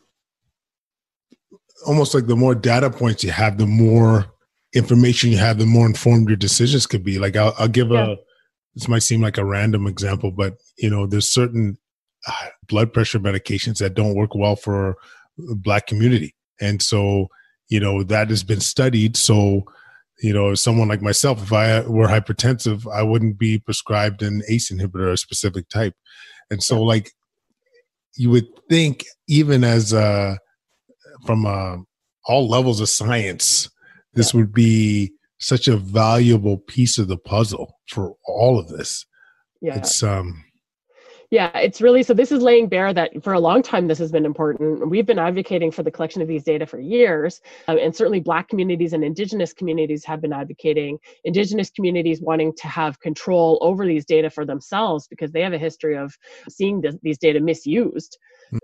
almost 1.87 2.13
like 2.13 2.27
the 2.27 2.35
more 2.35 2.55
data 2.55 2.89
points 2.89 3.23
you 3.23 3.31
have, 3.31 3.57
the 3.57 3.65
more 3.65 4.25
information 4.73 5.31
you 5.31 5.37
have, 5.37 5.57
the 5.57 5.65
more 5.65 5.85
informed 5.85 6.29
your 6.29 6.37
decisions 6.37 6.85
could 6.85 7.03
be. 7.03 7.19
Like 7.19 7.35
I'll, 7.35 7.53
I'll 7.57 7.67
give 7.67 7.89
yeah. 7.89 8.11
a 8.11 8.15
this 8.75 8.87
might 8.87 9.03
seem 9.03 9.21
like 9.21 9.37
a 9.37 9.45
random 9.45 9.87
example, 9.87 10.31
but 10.31 10.57
you 10.77 10.89
know, 10.89 11.05
there's 11.05 11.27
certain 11.27 11.77
uh, 12.27 12.47
blood 12.67 12.93
pressure 12.93 13.19
medications 13.19 13.79
that 13.79 13.93
don't 13.93 14.15
work 14.15 14.35
well 14.35 14.55
for 14.55 14.95
black 15.37 15.87
community, 15.87 16.35
and 16.61 16.81
so 16.81 17.27
you 17.67 17.79
know 17.79 18.03
that 18.03 18.29
has 18.29 18.43
been 18.43 18.59
studied. 18.59 19.17
So 19.17 19.63
you 20.21 20.33
know, 20.33 20.53
someone 20.53 20.87
like 20.87 21.01
myself, 21.01 21.41
if 21.41 21.53
I 21.53 21.81
were 21.81 22.07
hypertensive, 22.07 22.85
I 22.93 23.03
wouldn't 23.03 23.37
be 23.37 23.57
prescribed 23.57 24.21
an 24.21 24.43
ACE 24.49 24.71
inhibitor, 24.71 25.11
a 25.11 25.17
specific 25.17 25.67
type, 25.69 25.95
and 26.49 26.61
so 26.61 26.81
like 26.81 27.11
you 28.15 28.29
would 28.29 28.47
think, 28.69 29.05
even 29.27 29.63
as 29.63 29.93
uh, 29.93 30.35
from 31.25 31.45
uh, 31.45 31.77
all 32.25 32.47
levels 32.47 32.81
of 32.81 32.89
science 32.89 33.69
this 34.13 34.33
yeah. 34.33 34.39
would 34.39 34.53
be 34.53 35.11
such 35.39 35.67
a 35.67 35.77
valuable 35.77 36.57
piece 36.57 36.97
of 36.97 37.07
the 37.07 37.17
puzzle 37.17 37.77
for 37.87 38.13
all 38.25 38.59
of 38.59 38.67
this. 38.67 39.05
Yeah. 39.61 39.77
It's 39.77 40.03
um 40.03 40.43
yeah, 41.31 41.55
it's 41.59 41.79
really 41.79 42.01
so. 42.01 42.15
This 42.15 42.31
is 42.31 42.41
laying 42.41 42.67
bare 42.69 42.91
that 42.91 43.23
for 43.23 43.33
a 43.33 43.39
long 43.39 43.61
time 43.61 43.87
this 43.87 43.99
has 43.99 44.11
been 44.11 44.25
important. 44.25 44.89
We've 44.89 45.05
been 45.05 45.19
advocating 45.19 45.69
for 45.69 45.83
the 45.83 45.91
collection 45.91 46.23
of 46.23 46.27
these 46.27 46.43
data 46.43 46.65
for 46.65 46.79
years, 46.79 47.39
um, 47.67 47.77
and 47.77 47.95
certainly 47.95 48.19
Black 48.19 48.49
communities 48.49 48.93
and 48.93 49.03
Indigenous 49.03 49.53
communities 49.53 50.03
have 50.05 50.21
been 50.21 50.33
advocating. 50.33 50.97
Indigenous 51.25 51.69
communities 51.69 52.19
wanting 52.19 52.53
to 52.57 52.67
have 52.67 52.99
control 52.99 53.59
over 53.61 53.85
these 53.85 54.05
data 54.05 54.31
for 54.31 54.43
themselves 54.43 55.07
because 55.07 55.31
they 55.31 55.41
have 55.41 55.53
a 55.53 55.59
history 55.59 55.95
of 55.95 56.17
seeing 56.49 56.81
this, 56.81 56.95
these 57.03 57.19
data 57.19 57.39
misused 57.39 58.17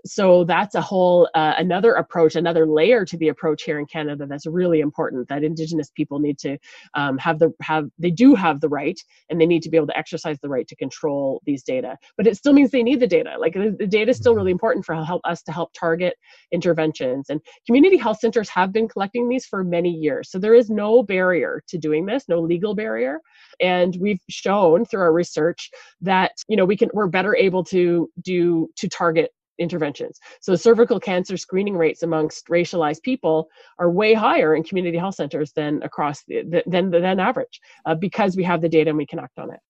so 0.04 0.44
that's 0.44 0.74
a 0.74 0.80
whole 0.80 1.28
uh, 1.34 1.54
another 1.58 1.94
approach 1.94 2.36
another 2.36 2.66
layer 2.66 3.04
to 3.04 3.16
the 3.16 3.28
approach 3.28 3.62
here 3.62 3.78
in 3.78 3.86
canada 3.86 4.26
that's 4.26 4.46
really 4.46 4.80
important 4.80 5.28
that 5.28 5.44
indigenous 5.44 5.90
people 5.90 6.18
need 6.18 6.38
to 6.38 6.58
um, 6.94 7.18
have 7.18 7.38
the 7.38 7.52
have 7.60 7.88
they 7.98 8.10
do 8.10 8.34
have 8.34 8.60
the 8.60 8.68
right 8.68 9.00
and 9.30 9.40
they 9.40 9.46
need 9.46 9.62
to 9.62 9.70
be 9.70 9.76
able 9.76 9.86
to 9.86 9.96
exercise 9.96 10.38
the 10.40 10.48
right 10.48 10.66
to 10.68 10.76
control 10.76 11.42
these 11.44 11.62
data. 11.62 11.96
But 12.16 12.26
it 12.26 12.36
still 12.36 12.52
means 12.52 12.70
they 12.70 12.82
need 12.82 13.00
the 13.00 13.06
data. 13.06 13.36
Like 13.38 13.54
the, 13.54 13.74
the 13.78 13.86
data 13.86 14.10
is 14.10 14.16
still 14.16 14.34
really 14.34 14.50
mm-hmm. 14.50 14.56
important 14.56 14.84
for 14.84 14.94
help 14.94 15.22
us 15.24 15.42
to 15.42 15.52
help 15.52 15.72
target 15.72 16.14
interventions. 16.52 17.30
And 17.30 17.40
community 17.66 17.96
health 17.96 18.18
centers 18.20 18.48
have 18.50 18.72
been 18.72 18.88
collecting 18.88 19.28
these 19.28 19.46
for 19.46 19.64
many 19.64 19.90
years. 19.90 20.30
So 20.30 20.38
there 20.38 20.54
is 20.54 20.70
no 20.70 21.02
barrier 21.02 21.62
to 21.68 21.78
doing 21.78 22.06
this 22.06 22.24
no 22.28 22.40
legal 22.40 22.74
barrier. 22.74 23.20
And 23.60 23.96
we've 24.00 24.20
shown 24.28 24.84
through 24.84 25.00
our 25.00 25.12
research 25.12 25.70
that 26.00 26.32
you 26.48 26.56
know 26.56 26.64
we 26.64 26.76
can 26.76 26.90
we're 26.92 27.06
better 27.06 27.34
able 27.36 27.64
to 27.64 28.10
do 28.22 28.68
to 28.76 28.88
target 28.88 29.30
interventions. 29.58 30.18
So 30.40 30.54
cervical 30.56 31.00
cancer 31.00 31.36
screening 31.36 31.76
rates 31.76 32.02
amongst 32.02 32.48
racialized 32.48 33.02
people 33.02 33.48
are 33.78 33.90
way 33.90 34.14
higher 34.14 34.54
in 34.54 34.62
community 34.62 34.98
health 34.98 35.14
centers 35.16 35.52
than 35.52 35.82
across 35.82 36.22
the, 36.24 36.62
than 36.66 36.90
than 36.90 37.20
average 37.20 37.60
uh, 37.84 37.94
because 37.94 38.36
we 38.36 38.44
have 38.44 38.60
the 38.60 38.68
data 38.68 38.90
and 38.90 38.98
we 38.98 39.06
can 39.06 39.18
act 39.18 39.38
on 39.38 39.52
it. 39.52 39.60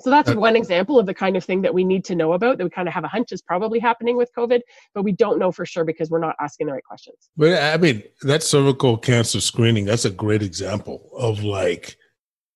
So 0.00 0.10
that's 0.10 0.34
one 0.34 0.56
example 0.56 0.98
of 0.98 1.06
the 1.06 1.14
kind 1.14 1.36
of 1.36 1.44
thing 1.44 1.62
that 1.62 1.72
we 1.72 1.84
need 1.84 2.04
to 2.06 2.16
know 2.16 2.32
about 2.32 2.58
that 2.58 2.64
we 2.64 2.70
kind 2.70 2.88
of 2.88 2.94
have 2.94 3.04
a 3.04 3.08
hunch 3.08 3.30
is 3.30 3.40
probably 3.40 3.78
happening 3.78 4.16
with 4.16 4.30
COVID, 4.36 4.60
but 4.94 5.04
we 5.04 5.12
don't 5.12 5.38
know 5.38 5.52
for 5.52 5.64
sure 5.64 5.84
because 5.84 6.10
we're 6.10 6.18
not 6.18 6.34
asking 6.40 6.66
the 6.66 6.72
right 6.72 6.82
questions. 6.82 7.30
But 7.36 7.62
I 7.62 7.76
mean, 7.76 8.02
that 8.22 8.42
cervical 8.42 8.96
cancer 8.96 9.40
screening, 9.40 9.84
that's 9.84 10.04
a 10.04 10.10
great 10.10 10.42
example 10.42 11.08
of 11.16 11.44
like, 11.44 11.96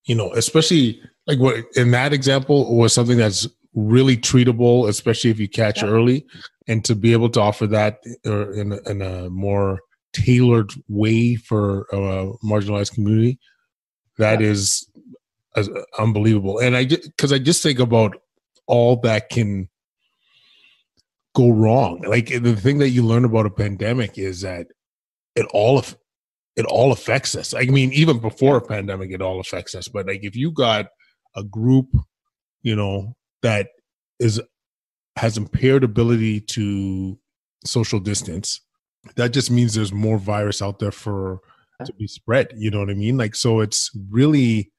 you 0.07 0.17
know, 0.17 0.33
especially 0.33 1.01
like 1.27 1.39
what 1.39 1.65
in 1.77 1.93
that 1.93 2.13
example 2.13 2.77
was 2.77 2.93
something 2.93 3.17
that's 3.19 3.47
really 3.77 4.17
treatable, 4.17 4.89
especially 4.89 5.31
if 5.31 5.39
you 5.39 5.49
catch 5.49 5.83
yeah. 5.83 5.89
early 5.89 6.27
and 6.67 6.85
to 6.85 6.97
be 6.97 7.13
able 7.13 7.29
to 7.29 7.41
offer 7.41 7.67
that 7.69 8.01
uh, 8.27 8.51
in, 8.53 8.73
a, 8.73 8.91
in 8.91 9.03
a 9.03 9.31
more 9.31 9.81
tailored 10.13 10.73
way 10.89 11.37
for 11.37 11.83
a 11.93 12.33
marginalized 12.45 12.95
community 12.95 13.39
that 14.17 14.41
yeah. 14.41 14.49
is 14.49 14.89
uh, 15.55 15.65
unbelievable. 15.99 16.59
And 16.59 16.75
i 16.75 16.87
because 16.87 17.33
i 17.33 17.39
just 17.39 17.63
think 17.63 17.79
about 17.79 18.17
all 18.67 18.97
that 19.03 19.29
can 19.29 19.69
go 21.35 21.51
wrong. 21.51 22.03
Like 22.07 22.29
the 22.29 22.57
thing 22.57 22.79
that 22.79 22.89
you 22.89 23.05
learn 23.05 23.27
about 23.27 23.47
a 23.47 23.51
pandemic 23.51 24.17
is 24.17 24.41
that 24.41 24.69
it 25.35 25.47
all 25.53 25.85
it 26.57 26.65
all 26.65 26.93
affects 26.93 27.37
us. 27.37 27.53
I 27.53 27.67
mean 27.67 27.93
even 27.93 28.19
before 28.21 28.57
a 28.57 28.67
pandemic 28.67 29.11
it 29.11 29.21
all 29.21 29.39
affects 29.39 29.75
us. 29.75 29.87
But 29.87 30.07
like 30.07 30.25
if 30.25 30.35
you 30.35 30.51
got 30.51 30.87
a 31.37 31.45
group 31.45 31.89
you 32.63 32.75
know 32.75 33.15
that 33.47 33.69
is 34.19 34.41
has 35.15 35.39
impaired 35.39 35.85
ability 35.85 36.41
to 36.41 37.17
social 37.65 38.01
distance, 38.01 38.61
that 39.15 39.33
just 39.33 39.53
means 39.53 39.73
there's 39.73 39.93
more 39.93 40.19
virus 40.19 40.61
out 40.61 40.81
there 40.81 40.91
for 40.91 41.39
to 41.85 41.93
be 41.93 42.09
spread. 42.09 42.49
You 42.57 42.73
know 42.73 42.81
what 42.81 42.91
I 42.91 42.95
mean? 42.95 43.17
Like, 43.17 43.37
so 43.37 43.61
it's 43.61 43.91
really 44.11 44.73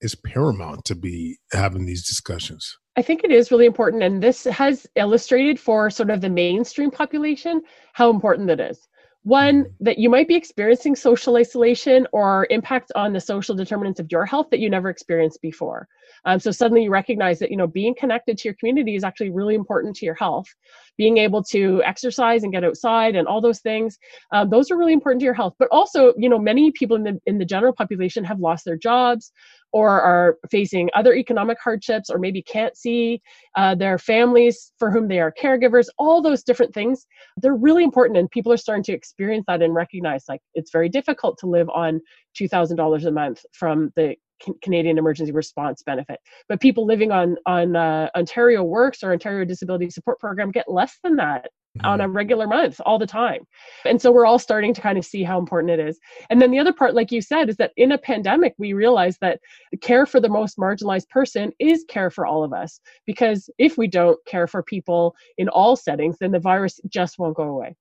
is 0.00 0.14
paramount 0.14 0.86
to 0.86 0.94
be 0.94 1.36
having 1.52 1.84
these 1.84 2.06
discussions. 2.06 2.78
I 2.96 3.02
think 3.02 3.24
it 3.24 3.30
is 3.30 3.50
really 3.50 3.66
important, 3.66 4.02
and 4.02 4.22
this 4.22 4.44
has 4.44 4.86
illustrated 4.96 5.60
for 5.60 5.90
sort 5.90 6.08
of 6.08 6.22
the 6.22 6.30
mainstream 6.30 6.90
population 6.90 7.60
how 7.92 8.08
important 8.08 8.48
that 8.48 8.58
is. 8.58 8.88
One, 9.24 9.66
that 9.78 9.98
you 9.98 10.10
might 10.10 10.26
be 10.26 10.34
experiencing 10.34 10.96
social 10.96 11.36
isolation 11.36 12.08
or 12.12 12.48
impact 12.50 12.90
on 12.96 13.12
the 13.12 13.20
social 13.20 13.54
determinants 13.54 14.00
of 14.00 14.10
your 14.10 14.26
health 14.26 14.48
that 14.50 14.58
you 14.58 14.68
never 14.68 14.90
experienced 14.90 15.40
before. 15.40 15.86
Um, 16.24 16.40
so 16.40 16.50
suddenly 16.50 16.84
you 16.84 16.90
recognize 16.90 17.38
that 17.38 17.50
you 17.50 17.56
know 17.56 17.68
being 17.68 17.94
connected 17.94 18.36
to 18.38 18.48
your 18.48 18.54
community 18.54 18.96
is 18.96 19.04
actually 19.04 19.30
really 19.30 19.54
important 19.54 19.94
to 19.96 20.06
your 20.06 20.16
health. 20.16 20.46
Being 20.98 21.18
able 21.18 21.42
to 21.44 21.82
exercise 21.84 22.42
and 22.42 22.52
get 22.52 22.64
outside 22.64 23.14
and 23.14 23.28
all 23.28 23.40
those 23.40 23.60
things, 23.60 23.96
um, 24.32 24.50
those 24.50 24.70
are 24.70 24.76
really 24.76 24.92
important 24.92 25.20
to 25.20 25.24
your 25.24 25.34
health. 25.34 25.54
But 25.58 25.68
also, 25.70 26.14
you 26.16 26.28
know, 26.28 26.38
many 26.38 26.72
people 26.72 26.96
in 26.96 27.04
the 27.04 27.20
in 27.26 27.38
the 27.38 27.44
general 27.44 27.72
population 27.72 28.24
have 28.24 28.40
lost 28.40 28.64
their 28.64 28.76
jobs 28.76 29.32
or 29.72 30.00
are 30.00 30.38
facing 30.50 30.88
other 30.94 31.14
economic 31.14 31.58
hardships 31.62 32.10
or 32.10 32.18
maybe 32.18 32.42
can't 32.42 32.76
see 32.76 33.20
uh, 33.56 33.74
their 33.74 33.98
families 33.98 34.72
for 34.78 34.90
whom 34.90 35.08
they 35.08 35.20
are 35.20 35.32
caregivers 35.32 35.86
all 35.98 36.22
those 36.22 36.42
different 36.42 36.72
things 36.74 37.06
they're 37.38 37.54
really 37.54 37.84
important 37.84 38.18
and 38.18 38.30
people 38.30 38.52
are 38.52 38.56
starting 38.56 38.84
to 38.84 38.92
experience 38.92 39.44
that 39.48 39.62
and 39.62 39.74
recognize 39.74 40.24
like 40.28 40.40
it's 40.54 40.70
very 40.70 40.88
difficult 40.88 41.38
to 41.38 41.46
live 41.46 41.68
on 41.70 42.00
$2000 42.38 43.04
a 43.06 43.10
month 43.10 43.44
from 43.52 43.92
the 43.96 44.14
Canadian 44.62 44.98
Emergency 44.98 45.30
Response 45.30 45.82
Benefit. 45.84 46.18
But 46.48 46.60
people 46.60 46.84
living 46.84 47.12
on 47.12 47.36
on 47.46 47.76
uh, 47.76 48.08
Ontario 48.16 48.64
Works 48.64 49.02
or 49.02 49.12
Ontario 49.12 49.44
Disability 49.44 49.88
Support 49.90 50.18
Program 50.18 50.50
get 50.50 50.68
less 50.68 50.98
than 51.04 51.16
that 51.16 51.48
mm-hmm. 51.76 51.86
on 51.86 52.00
a 52.00 52.08
regular 52.08 52.46
month 52.46 52.80
all 52.84 52.98
the 52.98 53.06
time. 53.06 53.46
And 53.84 54.00
so 54.00 54.12
we're 54.12 54.26
all 54.26 54.38
starting 54.38 54.74
to 54.74 54.80
kind 54.80 54.98
of 54.98 55.04
see 55.04 55.22
how 55.22 55.38
important 55.38 55.72
it 55.72 55.80
is. 55.80 55.98
And 56.30 56.40
then 56.40 56.50
the 56.50 56.58
other 56.58 56.72
part, 56.72 56.94
like 56.94 57.12
you 57.12 57.20
said, 57.20 57.48
is 57.48 57.56
that 57.56 57.72
in 57.76 57.92
a 57.92 57.98
pandemic, 57.98 58.54
we 58.58 58.72
realize 58.72 59.18
that 59.18 59.40
care 59.80 60.06
for 60.06 60.20
the 60.20 60.28
most 60.28 60.58
marginalized 60.58 61.08
person 61.08 61.52
is 61.58 61.84
care 61.88 62.10
for 62.10 62.26
all 62.26 62.44
of 62.44 62.52
us. 62.52 62.80
Because 63.06 63.50
if 63.58 63.78
we 63.78 63.86
don't 63.88 64.18
care 64.26 64.46
for 64.46 64.62
people 64.62 65.14
in 65.38 65.48
all 65.48 65.76
settings, 65.76 66.18
then 66.18 66.32
the 66.32 66.38
virus 66.38 66.80
just 66.88 67.18
won't 67.18 67.36
go 67.36 67.44
away. 67.44 67.76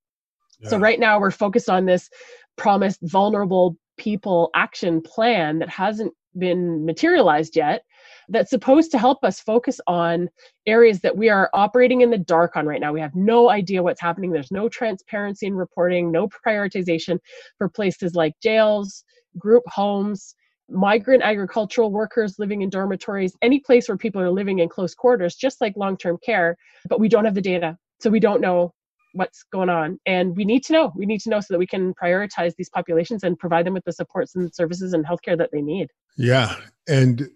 Yeah. 0.60 0.70
So 0.70 0.78
right 0.78 1.00
now 1.00 1.20
we're 1.20 1.32
focused 1.32 1.70
on 1.70 1.86
this 1.86 2.10
promised 2.58 3.00
vulnerable 3.04 3.78
people 3.98 4.50
action 4.56 5.02
plan 5.02 5.60
that 5.60 5.70
hasn't 5.70 6.14
been 6.38 6.86
materialized 6.86 7.56
yet 7.56 7.84
that's 8.32 8.50
supposed 8.50 8.92
to 8.92 8.98
help 8.98 9.24
us 9.24 9.40
focus 9.40 9.80
on 9.88 10.30
areas 10.66 11.02
that 11.02 11.18
we 11.18 11.30
are 11.30 11.50
operating 11.54 12.02
in 12.02 12.10
the 12.10 12.18
dark 12.18 12.56
on 12.56 12.66
right 12.66 12.80
now. 12.80 12.94
We 12.94 13.02
have 13.02 13.16
no 13.16 13.50
idea 13.50 13.84
what's 13.84 14.02
happening. 14.02 14.32
There's 14.32 14.52
no 14.52 14.70
transparency 14.70 15.48
in 15.48 15.56
reporting, 15.56 16.12
no 16.12 16.30
prioritization 16.46 17.20
for 17.58 17.70
places 17.70 18.16
like 18.16 18.34
jails, 18.42 19.04
group 19.38 19.64
homes, 19.68 20.34
migrant 20.70 21.22
agricultural 21.22 21.92
workers 21.92 22.36
living 22.40 22.62
in 22.62 22.70
dormitories, 22.70 23.36
any 23.42 23.60
place 23.60 23.90
where 23.90 23.98
people 23.98 24.22
are 24.22 24.32
living 24.32 24.60
in 24.60 24.70
close 24.70 24.96
quarters, 24.96 25.36
just 25.36 25.60
like 25.60 25.74
long 25.76 25.98
term 25.98 26.18
care, 26.26 26.56
but 26.88 27.00
we 27.00 27.10
don't 27.10 27.26
have 27.26 27.36
the 27.36 27.42
data. 27.42 27.78
So 28.00 28.10
we 28.10 28.20
don't 28.20 28.42
know 28.42 28.74
what's 29.14 29.44
going 29.52 29.70
on 29.70 30.00
and 30.06 30.36
we 30.38 30.46
need 30.46 30.64
to 30.64 30.72
know 30.72 30.90
we 30.96 31.06
need 31.06 31.20
to 31.20 31.30
know 31.30 31.42
so 31.42 31.48
that 31.50 31.60
we 31.60 31.68
can 31.68 31.94
prioritize 32.02 32.54
these 32.58 32.70
populations 32.70 33.24
and 33.24 33.38
provide 33.38 33.66
them 33.66 33.74
with 33.74 33.84
the 33.84 33.92
supports 33.92 34.36
and 34.36 34.54
services 34.56 34.94
and 34.94 35.06
healthcare 35.06 35.38
that 35.38 35.50
they 35.52 35.62
need 35.62 35.90
yeah 36.16 36.56
and 36.88 37.30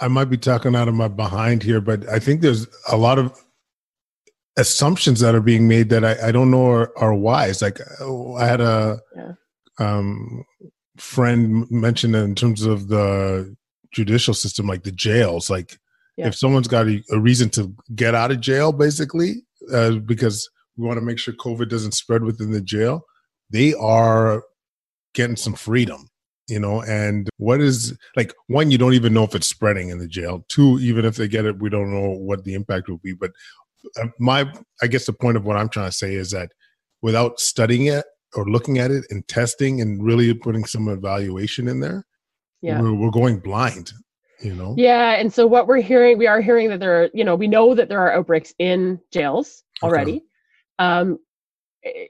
i 0.00 0.08
might 0.08 0.26
be 0.26 0.36
talking 0.36 0.74
out 0.74 0.88
of 0.88 0.94
my 0.94 1.08
behind 1.08 1.62
here 1.62 1.80
but 1.80 2.08
i 2.08 2.18
think 2.18 2.40
there's 2.40 2.66
a 2.90 2.96
lot 2.96 3.18
of 3.18 3.32
assumptions 4.56 5.20
that 5.20 5.34
are 5.34 5.40
being 5.40 5.68
made 5.68 5.88
that 5.88 6.04
i, 6.04 6.28
I 6.28 6.32
don't 6.32 6.50
know 6.50 6.70
are, 6.70 6.98
are 6.98 7.14
wise 7.14 7.62
like 7.62 7.80
i 8.38 8.46
had 8.46 8.60
a 8.60 8.98
yeah. 9.16 9.32
um, 9.78 10.44
friend 10.96 11.70
mention 11.70 12.14
in 12.14 12.34
terms 12.34 12.62
of 12.62 12.88
the 12.88 13.54
judicial 13.92 14.34
system 14.34 14.66
like 14.66 14.82
the 14.82 14.92
jails 14.92 15.48
like 15.48 15.78
yeah. 16.16 16.26
if 16.26 16.34
someone's 16.34 16.68
got 16.68 16.86
a, 16.86 17.02
a, 17.10 17.18
reason 17.18 17.48
to 17.50 17.74
get 17.94 18.14
out 18.14 18.30
of 18.30 18.40
jail 18.40 18.72
basically 18.72 19.36
uh, 19.72 19.92
because 19.92 20.48
we 20.76 20.86
want 20.86 20.98
to 20.98 21.04
make 21.04 21.18
sure 21.18 21.34
COVID 21.34 21.68
doesn't 21.68 21.92
spread 21.92 22.22
within 22.22 22.52
the 22.52 22.60
jail. 22.60 23.04
They 23.50 23.74
are 23.74 24.42
getting 25.14 25.36
some 25.36 25.54
freedom, 25.54 26.08
you 26.50 26.58
know. 26.58 26.82
And 26.82 27.28
what 27.36 27.60
is 27.60 27.96
like 28.16 28.34
one, 28.48 28.70
you 28.70 28.78
don't 28.78 28.94
even 28.94 29.14
know 29.14 29.24
if 29.24 29.34
it's 29.34 29.46
spreading 29.46 29.90
in 29.90 29.98
the 29.98 30.08
jail. 30.08 30.44
Two, 30.48 30.78
even 30.80 31.04
if 31.04 31.16
they 31.16 31.28
get 31.28 31.44
it, 31.44 31.58
we 31.60 31.70
don't 31.70 31.92
know 31.92 32.10
what 32.10 32.44
the 32.44 32.54
impact 32.54 32.88
will 32.88 32.98
be. 32.98 33.12
But 33.12 33.30
uh, 34.00 34.08
my, 34.18 34.52
I 34.82 34.86
guess 34.86 35.06
the 35.06 35.12
point 35.12 35.36
of 35.36 35.44
what 35.44 35.56
I'm 35.56 35.68
trying 35.68 35.88
to 35.88 35.96
say 35.96 36.14
is 36.14 36.30
that 36.32 36.52
without 37.02 37.40
studying 37.40 37.86
it 37.86 38.04
or 38.34 38.44
looking 38.48 38.78
at 38.78 38.90
it 38.90 39.04
and 39.10 39.26
testing 39.28 39.80
and 39.80 40.04
really 40.04 40.32
putting 40.34 40.64
some 40.64 40.88
evaluation 40.88 41.68
in 41.68 41.80
there, 41.80 42.04
yeah. 42.60 42.80
we're, 42.80 42.94
we're 42.94 43.10
going 43.10 43.38
blind 43.38 43.92
you 44.42 44.54
know 44.54 44.74
yeah 44.78 45.16
and 45.16 45.32
so 45.32 45.46
what 45.46 45.66
we're 45.66 45.82
hearing 45.82 46.16
we 46.16 46.26
are 46.26 46.40
hearing 46.40 46.70
that 46.70 46.80
there 46.80 47.02
are 47.02 47.10
you 47.12 47.24
know 47.24 47.34
we 47.34 47.46
know 47.46 47.74
that 47.74 47.90
there 47.90 48.00
are 48.00 48.12
outbreaks 48.12 48.54
in 48.58 48.98
jails 49.12 49.62
already 49.82 50.16
okay. 50.16 50.24
Um, 50.78 51.18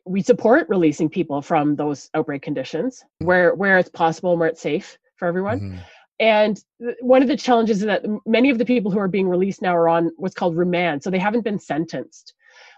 we 0.04 0.22
support 0.22 0.68
releasing 0.68 1.08
people 1.08 1.42
from 1.42 1.76
those 1.76 2.10
outbreak 2.14 2.42
conditions 2.42 3.04
where 3.18 3.54
where 3.54 3.78
it's 3.78 3.88
possible 3.88 4.32
and 4.32 4.40
where 4.40 4.48
it's 4.48 4.60
safe 4.60 4.98
for 5.16 5.28
everyone. 5.28 5.60
Mm-hmm. 5.60 5.78
And 6.18 6.62
one 7.00 7.22
of 7.22 7.28
the 7.28 7.36
challenges 7.36 7.78
is 7.78 7.86
that 7.86 8.04
many 8.26 8.50
of 8.50 8.58
the 8.58 8.64
people 8.64 8.90
who 8.90 8.98
are 8.98 9.08
being 9.08 9.28
released 9.28 9.62
now 9.62 9.74
are 9.74 9.88
on 9.88 10.10
what's 10.16 10.34
called 10.34 10.56
remand, 10.56 11.02
so 11.02 11.10
they 11.10 11.18
haven't 11.18 11.44
been 11.44 11.58
sentenced. 11.58 12.34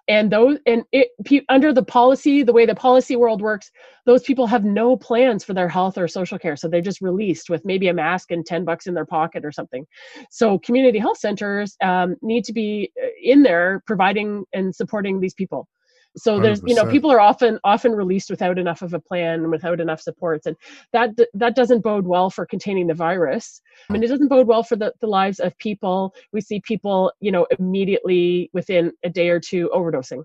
and 0.08 0.30
those 0.30 0.58
and 0.66 0.84
it 0.92 1.11
under 1.49 1.72
the 1.72 1.82
policy 1.82 2.42
the 2.42 2.52
way 2.52 2.66
the 2.66 2.75
policy 2.75 3.14
world 3.16 3.40
works 3.40 3.70
those 4.04 4.22
people 4.22 4.46
have 4.46 4.64
no 4.64 4.96
plans 4.96 5.44
for 5.44 5.54
their 5.54 5.68
health 5.68 5.96
or 5.96 6.08
social 6.08 6.38
care 6.38 6.56
so 6.56 6.68
they're 6.68 6.80
just 6.80 7.00
released 7.00 7.49
with 7.49 7.64
maybe 7.64 7.88
a 7.88 7.94
mask 7.94 8.30
and 8.30 8.44
10 8.44 8.64
bucks 8.64 8.87
in 8.87 8.94
their 8.94 9.06
pocket 9.06 9.44
or 9.44 9.52
something 9.52 9.87
so 10.30 10.58
community 10.58 10.99
health 10.99 11.18
centers 11.18 11.76
um, 11.82 12.16
need 12.22 12.44
to 12.44 12.52
be 12.52 12.90
uh, 13.02 13.06
in 13.22 13.42
there 13.42 13.82
providing 13.87 14.44
and 14.52 14.75
supporting 14.75 15.20
these 15.20 15.34
people 15.34 15.68
so 16.16 16.38
there's 16.40 16.61
100%. 16.61 16.69
you 16.69 16.75
know 16.75 16.87
people 16.87 17.11
are 17.11 17.21
often 17.21 17.59
often 17.64 17.92
released 17.92 18.31
without 18.31 18.59
enough 18.59 18.83
of 18.83 18.95
a 18.95 19.00
plan 19.00 19.50
without 19.50 19.81
enough 19.81 20.00
supports 20.00 20.47
and 20.47 20.57
that 20.92 21.11
that 21.35 21.54
doesn't 21.54 21.81
bode 21.81 22.07
well 22.07 22.31
for 22.31 22.47
containing 22.47 22.87
the 22.87 22.95
virus. 22.95 23.61
I 23.88 23.92
mean 23.92 24.02
it 24.02 24.09
doesn't 24.09 24.28
bode 24.28 24.47
well 24.47 24.62
for 24.62 24.76
the, 24.76 24.92
the 25.00 25.07
lives 25.07 25.40
of 25.40 25.57
people. 25.59 26.14
We 26.33 26.40
see 26.40 26.61
people 26.61 27.12
you 27.21 27.33
know 27.33 27.47
immediately 27.59 28.50
within 28.52 28.92
a 29.02 29.11
day 29.11 29.31
or 29.31 29.40
two 29.40 29.71
overdosing 29.75 30.25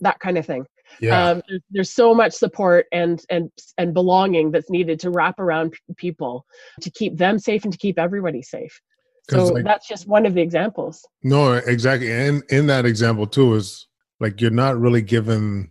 that 0.00 0.18
kind 0.20 0.36
of 0.36 0.46
thing. 0.46 0.66
Yeah. 1.00 1.30
Um, 1.30 1.42
there's, 1.48 1.62
there's, 1.70 1.90
so 1.90 2.14
much 2.14 2.32
support 2.32 2.86
and 2.92 3.24
and 3.30 3.50
and 3.78 3.92
belonging 3.92 4.50
that's 4.50 4.70
needed 4.70 5.00
to 5.00 5.10
wrap 5.10 5.38
around 5.40 5.74
people 5.96 6.46
to 6.80 6.90
keep 6.90 7.16
them 7.16 7.38
safe 7.38 7.64
and 7.64 7.72
to 7.72 7.78
keep 7.78 7.98
everybody 7.98 8.42
safe. 8.42 8.80
So 9.28 9.46
like, 9.46 9.64
that's 9.64 9.88
just 9.88 10.06
one 10.06 10.24
of 10.26 10.34
the 10.34 10.40
examples. 10.40 11.06
No 11.22 11.54
exactly 11.54 12.12
and 12.12 12.42
in 12.50 12.66
that 12.68 12.86
example 12.86 13.26
too 13.26 13.54
is 13.54 13.88
like 14.20 14.40
you're 14.40 14.50
not 14.50 14.78
really 14.78 15.02
giving 15.02 15.70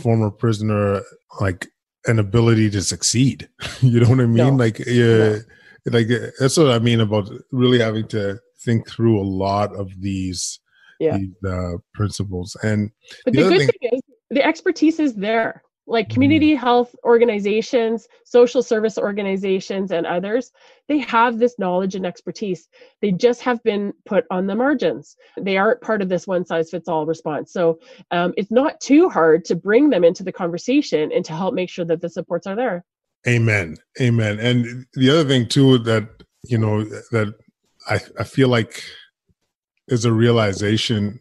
former 0.00 0.30
prisoner 0.30 1.02
like 1.40 1.68
an 2.06 2.18
ability 2.18 2.70
to 2.70 2.82
succeed. 2.82 3.48
you 3.80 4.00
know 4.00 4.08
what 4.08 4.20
I 4.20 4.26
mean? 4.26 4.36
No. 4.36 4.50
Like 4.50 4.78
yeah, 4.80 5.38
no. 5.86 5.98
like 5.98 6.08
that's 6.38 6.56
what 6.56 6.70
I 6.70 6.78
mean 6.78 7.00
about 7.00 7.30
really 7.50 7.78
having 7.78 8.08
to 8.08 8.38
think 8.64 8.88
through 8.88 9.20
a 9.20 9.24
lot 9.24 9.74
of 9.74 10.00
these 10.00 10.60
yeah. 11.00 11.16
these 11.16 11.34
uh, 11.46 11.78
principles. 11.94 12.56
And 12.62 12.90
but 13.24 13.34
the, 13.34 13.42
the 13.42 13.48
good 13.48 13.58
thing, 13.58 13.68
thing 13.68 13.90
is 13.92 14.00
the 14.30 14.44
expertise 14.44 14.98
is 14.98 15.14
there 15.14 15.62
like 15.86 16.06
mm-hmm. 16.06 16.14
community 16.14 16.54
health 16.54 16.94
organizations, 17.04 18.08
social 18.24 18.62
service 18.62 18.98
organizations, 18.98 19.90
and 19.90 20.06
others, 20.06 20.52
they 20.88 20.98
have 20.98 21.38
this 21.38 21.58
knowledge 21.58 21.94
and 21.94 22.06
expertise. 22.06 22.68
They 23.00 23.12
just 23.12 23.42
have 23.42 23.62
been 23.62 23.92
put 24.06 24.24
on 24.30 24.46
the 24.46 24.54
margins. 24.54 25.16
They 25.40 25.56
aren't 25.56 25.80
part 25.80 26.02
of 26.02 26.08
this 26.08 26.26
one 26.26 26.44
size 26.44 26.70
fits 26.70 26.88
all 26.88 27.06
response. 27.06 27.52
So 27.52 27.80
um, 28.10 28.32
it's 28.36 28.50
not 28.50 28.80
too 28.80 29.08
hard 29.08 29.44
to 29.46 29.54
bring 29.54 29.90
them 29.90 30.04
into 30.04 30.22
the 30.22 30.32
conversation 30.32 31.10
and 31.12 31.24
to 31.24 31.32
help 31.32 31.54
make 31.54 31.70
sure 31.70 31.84
that 31.84 32.00
the 32.00 32.08
supports 32.08 32.46
are 32.46 32.56
there. 32.56 32.84
Amen. 33.26 33.76
Amen. 34.00 34.40
And 34.40 34.86
the 34.94 35.10
other 35.10 35.24
thing, 35.24 35.46
too, 35.46 35.78
that, 35.78 36.08
you 36.42 36.58
know, 36.58 36.82
that 36.84 37.34
I, 37.88 38.00
I 38.18 38.24
feel 38.24 38.48
like 38.48 38.82
is 39.88 40.04
a 40.04 40.12
realization 40.12 41.20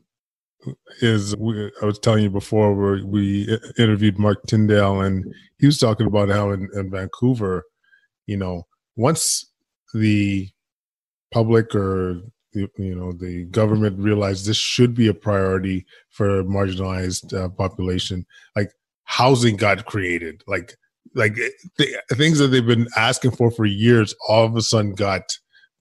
is 1.01 1.35
we, 1.37 1.71
I 1.81 1.85
was 1.85 1.99
telling 1.99 2.23
you 2.23 2.29
before 2.29 2.73
where 2.73 3.05
we 3.05 3.57
interviewed 3.77 4.19
Mark 4.19 4.45
Tyndall 4.47 5.01
and 5.01 5.25
he 5.59 5.65
was 5.65 5.77
talking 5.77 6.07
about 6.07 6.29
how 6.29 6.51
in, 6.51 6.67
in 6.73 6.91
Vancouver, 6.91 7.63
you 8.27 8.37
know, 8.37 8.67
once 8.95 9.51
the 9.93 10.49
public 11.31 11.73
or 11.75 12.21
you 12.53 12.95
know 12.95 13.13
the 13.13 13.45
government 13.45 13.97
realized 13.97 14.45
this 14.45 14.57
should 14.57 14.93
be 14.93 15.07
a 15.07 15.13
priority 15.13 15.85
for 16.09 16.43
marginalized 16.43 17.33
uh, 17.33 17.49
population, 17.49 18.25
like 18.55 18.71
housing 19.05 19.55
got 19.55 19.85
created, 19.85 20.43
like 20.47 20.75
like 21.15 21.35
the 21.77 21.97
things 22.13 22.39
that 22.39 22.47
they've 22.47 22.65
been 22.65 22.87
asking 22.97 23.31
for 23.31 23.51
for 23.51 23.65
years, 23.65 24.13
all 24.27 24.45
of 24.45 24.55
a 24.55 24.61
sudden 24.61 24.93
got 24.93 25.23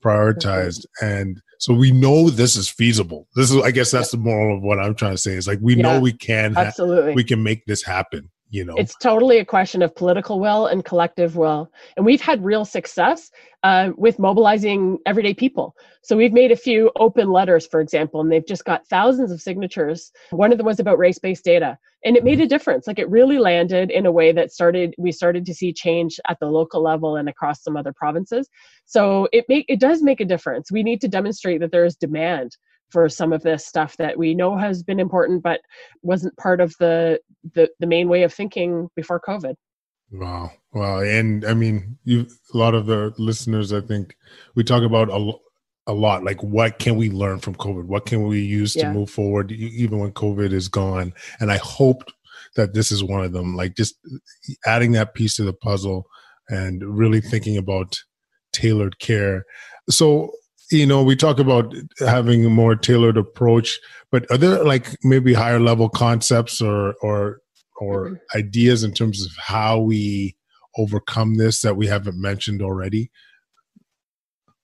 prioritized 0.02 0.87
mm-hmm. 1.00 1.07
and 1.07 1.42
so 1.61 1.75
we 1.75 1.92
know 1.92 2.30
this 2.30 2.57
is 2.57 2.71
feasible. 2.71 3.28
This 3.37 3.50
is, 3.50 3.62
I 3.62 3.71
guess, 3.71 3.90
that's 3.90 4.11
the 4.11 4.16
moral 4.16 4.57
of 4.57 4.62
what 4.62 4.80
I'm 4.80 4.95
trying 4.95 5.12
to 5.12 5.19
say. 5.19 5.33
Is 5.33 5.47
like 5.47 5.59
we 5.61 5.76
yeah, 5.76 5.83
know 5.83 6.00
we 6.00 6.14
can, 6.14 6.54
ha- 6.54 6.62
absolutely, 6.62 7.14
we 7.14 7.23
can 7.23 7.42
make 7.42 7.66
this 7.66 7.83
happen. 7.83 8.30
You 8.50 8.64
know, 8.64 8.75
it's 8.76 8.97
totally 8.97 9.38
a 9.38 9.45
question 9.45 9.80
of 9.80 9.95
political 9.95 10.40
will 10.40 10.66
and 10.66 10.85
collective 10.85 11.37
will, 11.37 11.71
and 11.97 12.04
we've 12.04 12.21
had 12.21 12.45
real 12.45 12.64
success 12.64 13.30
uh, 13.62 13.90
with 13.97 14.19
mobilizing 14.19 14.99
everyday 15.07 15.35
people. 15.35 15.76
So 16.02 16.16
we've 16.16 16.33
made 16.33 16.50
a 16.50 16.57
few 16.57 16.90
open 16.97 17.30
letters, 17.30 17.66
for 17.66 17.80
example, 17.80 18.21
and 18.21 18.33
they've 18.33 18.47
just 18.47 18.64
got 18.64 18.87
thousands 18.88 19.30
of 19.30 19.40
signatures. 19.40 20.11
One 20.30 20.50
of 20.50 20.59
them 20.59 20.66
was 20.66 20.80
about 20.80 20.99
race-based 20.99 21.45
data, 21.45 21.78
and 22.04 22.16
it 22.16 22.25
made 22.25 22.38
mm-hmm. 22.38 22.42
a 22.42 22.49
difference. 22.49 22.88
Like 22.88 22.99
it 22.99 23.09
really 23.09 23.39
landed 23.39 23.93
in 23.93 24.04
a 24.04 24.13
way 24.13 24.32
that 24.32 24.50
started. 24.52 24.95
We 24.99 25.13
started 25.13 25.47
to 25.47 25.54
see 25.54 25.73
change 25.73 26.19
at 26.28 26.39
the 26.41 26.47
local 26.47 26.82
level 26.82 27.15
and 27.15 27.28
across 27.28 27.63
some 27.63 27.76
other 27.76 27.93
provinces. 27.93 28.49
So 28.84 29.28
it 29.32 29.45
make 29.49 29.67
it 29.69 29.78
does 29.78 30.02
make 30.02 30.21
a 30.21 30.25
difference. 30.25 30.73
We 30.73 30.82
need 30.82 31.00
to 31.02 31.08
demonstrate 31.08 31.60
that 31.60 31.71
there 31.71 31.84
is 31.84 31.95
demand 31.95 32.56
for 32.90 33.08
some 33.08 33.32
of 33.32 33.42
this 33.42 33.66
stuff 33.66 33.96
that 33.96 34.18
we 34.18 34.34
know 34.34 34.56
has 34.56 34.82
been 34.82 35.00
important 35.00 35.42
but 35.42 35.60
wasn't 36.02 36.36
part 36.36 36.60
of 36.60 36.74
the 36.78 37.20
the, 37.54 37.68
the 37.80 37.86
main 37.86 38.08
way 38.08 38.22
of 38.22 38.32
thinking 38.32 38.88
before 38.96 39.20
covid. 39.20 39.54
Wow. 40.12 40.50
Wow. 40.72 41.00
And 41.00 41.44
i 41.44 41.54
mean 41.54 41.98
you 42.04 42.26
a 42.52 42.56
lot 42.56 42.74
of 42.74 42.86
the 42.86 43.14
listeners 43.18 43.72
i 43.72 43.80
think 43.80 44.16
we 44.54 44.64
talk 44.64 44.82
about 44.82 45.08
a, 45.10 45.32
a 45.86 45.94
lot 45.94 46.24
like 46.24 46.42
what 46.42 46.78
can 46.78 46.96
we 46.96 47.10
learn 47.10 47.38
from 47.38 47.54
covid? 47.54 47.84
What 47.84 48.06
can 48.06 48.26
we 48.26 48.40
use 48.40 48.76
yeah. 48.76 48.88
to 48.88 48.94
move 48.94 49.10
forward 49.10 49.52
even 49.52 49.98
when 49.98 50.12
covid 50.12 50.52
is 50.52 50.68
gone? 50.68 51.12
And 51.40 51.50
i 51.50 51.56
hoped 51.58 52.12
that 52.56 52.74
this 52.74 52.90
is 52.90 53.04
one 53.04 53.24
of 53.24 53.32
them 53.32 53.56
like 53.56 53.76
just 53.76 53.94
adding 54.66 54.92
that 54.92 55.14
piece 55.14 55.36
to 55.36 55.44
the 55.44 55.52
puzzle 55.52 56.06
and 56.50 56.82
really 56.84 57.20
thinking 57.20 57.56
about 57.56 57.96
tailored 58.52 58.98
care. 58.98 59.44
So, 59.88 60.32
you 60.71 60.87
know, 60.87 61.02
we 61.02 61.17
talk 61.17 61.39
about 61.39 61.75
having 61.99 62.45
a 62.45 62.50
more 62.50 62.76
tailored 62.76 63.17
approach, 63.17 63.78
but 64.11 64.30
are 64.30 64.39
there 64.39 64.65
like 64.65 64.97
maybe 65.02 65.35
higher 65.35 65.61
level 65.61 65.89
concepts 65.89 66.61
or 66.61 66.95
or 67.02 67.41
or 67.80 68.06
mm-hmm. 68.06 68.39
ideas 68.39 68.85
in 68.85 68.93
terms 68.93 69.25
of 69.25 69.33
how 69.37 69.78
we 69.80 70.37
overcome 70.78 71.37
this 71.37 71.63
that 71.63 71.76
we 71.76 71.87
haven't 71.87 72.21
mentioned 72.21 72.63
already? 72.63 73.11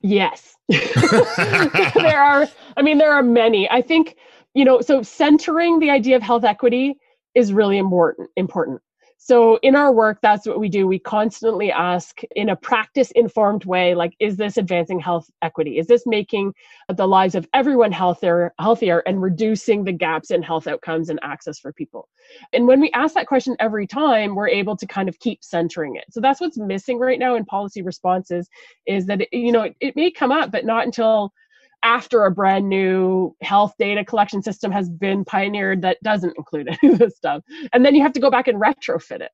Yes. 0.00 0.54
there 0.68 2.22
are 2.22 2.48
I 2.76 2.82
mean 2.82 2.98
there 2.98 3.12
are 3.12 3.22
many. 3.22 3.68
I 3.70 3.82
think, 3.82 4.16
you 4.54 4.64
know, 4.64 4.80
so 4.80 5.02
centering 5.02 5.80
the 5.80 5.90
idea 5.90 6.16
of 6.16 6.22
health 6.22 6.44
equity 6.44 6.96
is 7.34 7.52
really 7.52 7.78
important 7.78 8.30
important 8.36 8.80
so 9.18 9.58
in 9.62 9.74
our 9.74 9.92
work, 9.92 10.18
that's 10.22 10.46
what 10.46 10.60
we 10.60 10.68
do. 10.68 10.86
We 10.86 10.98
constantly 10.98 11.72
ask 11.72 12.20
in 12.36 12.48
a 12.50 12.56
practice 12.56 13.10
informed 13.12 13.64
way, 13.64 13.94
like, 13.94 14.14
is 14.20 14.36
this 14.36 14.56
advancing 14.56 15.00
health 15.00 15.28
equity? 15.42 15.78
Is 15.78 15.86
this 15.86 16.06
making 16.06 16.52
the 16.94 17.08
lives 17.08 17.34
of 17.34 17.48
everyone 17.52 17.92
healthier, 17.92 18.54
healthier 18.60 19.00
and 19.06 19.20
reducing 19.20 19.84
the 19.84 19.92
gaps 19.92 20.30
in 20.30 20.42
health 20.42 20.66
outcomes 20.66 21.08
and 21.08 21.18
access 21.22 21.58
for 21.58 21.72
people? 21.72 22.08
And 22.52 22.66
when 22.66 22.80
we 22.80 22.90
ask 22.92 23.14
that 23.14 23.26
question 23.26 23.56
every 23.58 23.86
time, 23.86 24.34
we're 24.34 24.48
able 24.48 24.76
to 24.76 24.86
kind 24.86 25.08
of 25.08 25.18
keep 25.18 25.42
centering 25.42 25.96
it. 25.96 26.04
So 26.10 26.20
that's 26.20 26.40
what's 26.40 26.58
missing 26.58 26.98
right 26.98 27.18
now 27.18 27.34
in 27.34 27.44
policy 27.44 27.82
responses 27.82 28.48
is 28.86 29.06
that, 29.06 29.22
it, 29.22 29.28
you 29.32 29.50
know, 29.50 29.62
it, 29.62 29.76
it 29.80 29.96
may 29.96 30.10
come 30.10 30.30
up, 30.30 30.52
but 30.52 30.64
not 30.64 30.84
until 30.84 31.32
after 31.86 32.24
a 32.24 32.32
brand 32.32 32.68
new 32.68 33.34
health 33.42 33.72
data 33.78 34.04
collection 34.04 34.42
system 34.42 34.72
has 34.72 34.90
been 34.90 35.24
pioneered 35.24 35.82
that 35.82 36.02
doesn't 36.02 36.36
include 36.36 36.68
any 36.82 36.92
of 36.92 36.98
this 36.98 37.16
stuff. 37.16 37.44
And 37.72 37.84
then 37.86 37.94
you 37.94 38.02
have 38.02 38.12
to 38.14 38.20
go 38.20 38.28
back 38.28 38.48
and 38.48 38.60
retrofit 38.60 39.20
it. 39.20 39.30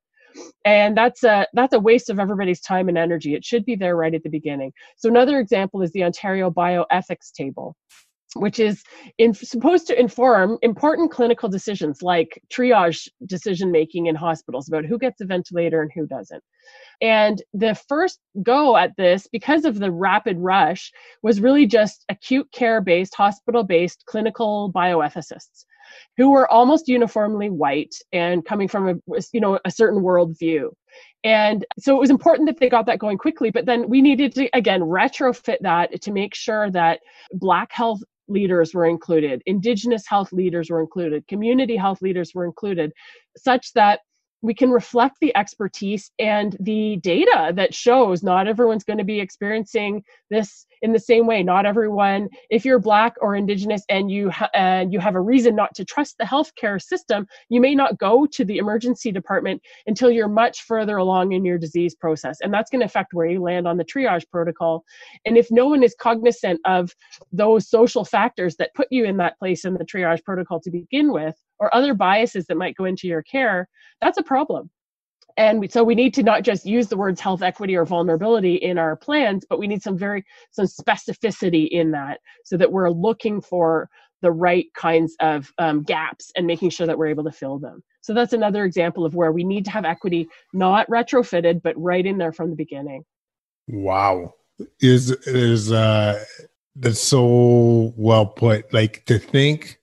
And 0.63 0.95
that's 0.95 1.23
a 1.23 1.47
that's 1.53 1.73
a 1.73 1.79
waste 1.79 2.09
of 2.09 2.19
everybody's 2.19 2.61
time 2.61 2.89
and 2.89 2.97
energy. 2.97 3.33
It 3.33 3.43
should 3.43 3.65
be 3.65 3.75
there 3.75 3.95
right 3.95 4.13
at 4.13 4.23
the 4.23 4.29
beginning. 4.29 4.71
So 4.97 5.09
another 5.09 5.39
example 5.39 5.81
is 5.81 5.91
the 5.91 6.03
ontario 6.03 6.49
bioethics 6.51 7.31
table 7.35 7.75
which 8.35 8.59
is 8.59 8.83
in, 9.17 9.33
supposed 9.33 9.87
to 9.87 9.99
inform 9.99 10.57
important 10.61 11.11
clinical 11.11 11.49
decisions 11.49 12.01
like 12.01 12.41
triage 12.51 13.07
decision 13.25 13.71
making 13.71 14.07
in 14.07 14.15
hospitals 14.15 14.67
about 14.67 14.85
who 14.85 14.97
gets 14.97 15.21
a 15.21 15.25
ventilator 15.25 15.81
and 15.81 15.91
who 15.93 16.07
doesn't. 16.07 16.43
And 17.01 17.41
the 17.53 17.75
first 17.87 18.19
go 18.41 18.77
at 18.77 18.95
this, 18.97 19.27
because 19.27 19.65
of 19.65 19.79
the 19.79 19.91
rapid 19.91 20.37
rush, 20.39 20.91
was 21.21 21.41
really 21.41 21.65
just 21.65 22.05
acute 22.09 22.51
care 22.51 22.81
based, 22.81 23.15
hospital 23.15 23.63
based 23.63 24.03
clinical 24.07 24.71
bioethicists 24.73 25.65
who 26.17 26.31
were 26.31 26.49
almost 26.51 26.87
uniformly 26.87 27.49
white 27.49 27.93
and 28.11 28.45
coming 28.45 28.67
from 28.67 28.89
a 28.89 29.21
you 29.31 29.39
know 29.39 29.59
a 29.65 29.71
certain 29.71 30.01
worldview 30.01 30.69
and 31.23 31.65
so 31.79 31.95
it 31.95 31.99
was 31.99 32.09
important 32.09 32.47
that 32.47 32.59
they 32.59 32.69
got 32.69 32.85
that 32.85 32.99
going 32.99 33.17
quickly 33.17 33.51
but 33.51 33.65
then 33.65 33.87
we 33.89 34.01
needed 34.01 34.33
to 34.33 34.49
again 34.55 34.81
retrofit 34.81 35.57
that 35.61 36.01
to 36.01 36.11
make 36.11 36.33
sure 36.33 36.69
that 36.71 36.99
black 37.33 37.71
health 37.71 38.01
leaders 38.27 38.73
were 38.73 38.85
included, 38.85 39.41
indigenous 39.45 40.03
health 40.07 40.31
leaders 40.31 40.69
were 40.69 40.81
included, 40.81 41.27
community 41.27 41.75
health 41.75 42.01
leaders 42.01 42.31
were 42.33 42.45
included, 42.45 42.91
such 43.37 43.73
that 43.73 43.99
we 44.41 44.53
can 44.53 44.71
reflect 44.71 45.15
the 45.21 45.35
expertise 45.37 46.11
and 46.19 46.57
the 46.59 46.97
data 46.97 47.53
that 47.55 47.73
shows 47.73 48.23
not 48.23 48.47
everyone's 48.47 48.83
going 48.83 48.97
to 48.97 49.05
be 49.05 49.19
experiencing 49.19 50.03
this 50.29 50.65
in 50.83 50.93
the 50.93 50.99
same 50.99 51.25
way 51.25 51.41
not 51.41 51.65
everyone 51.65 52.29
if 52.51 52.63
you're 52.63 52.79
black 52.79 53.15
or 53.21 53.35
indigenous 53.35 53.83
and 53.89 54.11
you 54.11 54.29
ha- 54.29 54.49
and 54.53 54.93
you 54.93 54.99
have 54.99 55.15
a 55.15 55.21
reason 55.21 55.55
not 55.55 55.73
to 55.73 55.83
trust 55.83 56.17
the 56.19 56.23
healthcare 56.23 56.79
system 56.79 57.25
you 57.49 57.59
may 57.59 57.73
not 57.73 57.97
go 57.97 58.27
to 58.27 58.45
the 58.45 58.57
emergency 58.57 59.11
department 59.11 59.61
until 59.87 60.11
you're 60.11 60.27
much 60.27 60.61
further 60.61 60.97
along 60.97 61.31
in 61.31 61.43
your 61.43 61.57
disease 61.57 61.95
process 61.95 62.37
and 62.41 62.53
that's 62.53 62.69
going 62.69 62.81
to 62.81 62.85
affect 62.85 63.13
where 63.13 63.25
you 63.25 63.41
land 63.41 63.67
on 63.67 63.77
the 63.77 63.85
triage 63.85 64.29
protocol. 64.29 64.83
And 65.25 65.37
if 65.37 65.49
no 65.49 65.67
one 65.67 65.83
is 65.83 65.95
cognizant 65.99 66.59
of 66.65 66.93
those 67.31 67.69
social 67.69 68.05
factors 68.05 68.55
that 68.57 68.73
put 68.75 68.87
you 68.91 69.05
in 69.05 69.17
that 69.17 69.39
place 69.39 69.65
in 69.65 69.73
the 69.73 69.85
triage 69.85 70.23
protocol 70.23 70.59
to 70.61 70.69
begin 70.69 71.11
with 71.11 71.35
or 71.59 71.73
other 71.73 71.93
biases 71.93 72.45
that 72.47 72.57
might 72.57 72.75
go 72.75 72.85
into 72.85 73.07
your 73.07 73.23
care 73.23 73.69
that's 74.01 74.17
a 74.17 74.23
problem 74.23 74.69
and 75.37 75.71
so 75.71 75.83
we 75.83 75.95
need 75.95 76.13
to 76.13 76.23
not 76.23 76.43
just 76.43 76.65
use 76.65 76.87
the 76.87 76.97
words 76.97 77.19
health 77.19 77.41
equity 77.41 77.75
or 77.75 77.85
vulnerability 77.85 78.55
in 78.55 78.77
our 78.77 78.95
plans 78.95 79.45
but 79.49 79.59
we 79.59 79.67
need 79.67 79.81
some 79.81 79.97
very 79.97 80.23
some 80.51 80.65
specificity 80.65 81.67
in 81.69 81.91
that 81.91 82.19
so 82.43 82.57
that 82.57 82.71
we're 82.71 82.89
looking 82.89 83.41
for 83.41 83.89
the 84.23 84.31
right 84.31 84.73
kinds 84.73 85.15
of 85.19 85.53
um, 85.59 85.83
gaps 85.83 86.31
and 86.35 86.47
making 86.47 86.71
sure 86.71 86.87
that 86.87 86.97
we're 86.97 87.07
able 87.07 87.25
to 87.25 87.31
fill 87.31 87.59
them. 87.59 87.83
So 88.01 88.13
that's 88.13 88.33
another 88.33 88.63
example 88.63 89.05
of 89.05 89.13
where 89.13 89.33
we 89.33 89.43
need 89.43 89.65
to 89.65 89.71
have 89.71 89.85
equity 89.85 90.27
not 90.53 90.87
retrofitted 90.89 91.61
but 91.61 91.77
right 91.77 92.03
in 92.03 92.17
there 92.17 92.31
from 92.31 92.49
the 92.49 92.55
beginning. 92.55 93.03
Wow. 93.67 94.33
Is 94.79 95.11
is 95.11 95.71
uh 95.71 96.23
that's 96.75 97.01
so 97.01 97.93
well 97.97 98.25
put. 98.25 98.73
Like 98.73 99.05
to 99.05 99.19
think 99.19 99.79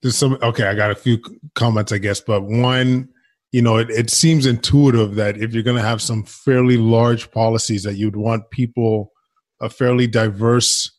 there's 0.00 0.16
some 0.16 0.38
okay 0.42 0.64
i 0.64 0.74
got 0.74 0.90
a 0.90 0.94
few 0.94 1.18
comments 1.54 1.90
i 1.90 1.98
guess 1.98 2.20
but 2.20 2.42
one 2.42 3.08
you 3.56 3.62
know, 3.62 3.78
it, 3.78 3.88
it 3.88 4.10
seems 4.10 4.44
intuitive 4.44 5.14
that 5.14 5.38
if 5.38 5.54
you're 5.54 5.62
going 5.62 5.78
to 5.78 5.82
have 5.82 6.02
some 6.02 6.24
fairly 6.24 6.76
large 6.76 7.30
policies, 7.30 7.84
that 7.84 7.94
you'd 7.94 8.14
want 8.14 8.50
people, 8.50 9.12
a 9.62 9.70
fairly 9.70 10.06
diverse 10.06 10.92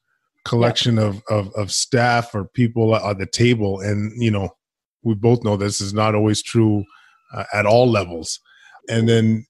collection 0.43 0.97
of, 0.97 1.21
of, 1.29 1.53
of 1.53 1.71
staff 1.71 2.33
or 2.33 2.45
people 2.45 2.95
at 2.95 3.19
the 3.19 3.27
table. 3.27 3.79
And, 3.81 4.11
you 4.19 4.31
know, 4.31 4.49
we 5.03 5.13
both 5.13 5.43
know 5.43 5.55
this 5.55 5.81
is 5.81 5.93
not 5.93 6.15
always 6.15 6.41
true 6.41 6.83
uh, 7.31 7.43
at 7.53 7.67
all 7.67 7.87
levels. 7.87 8.39
And 8.89 9.07
then 9.07 9.45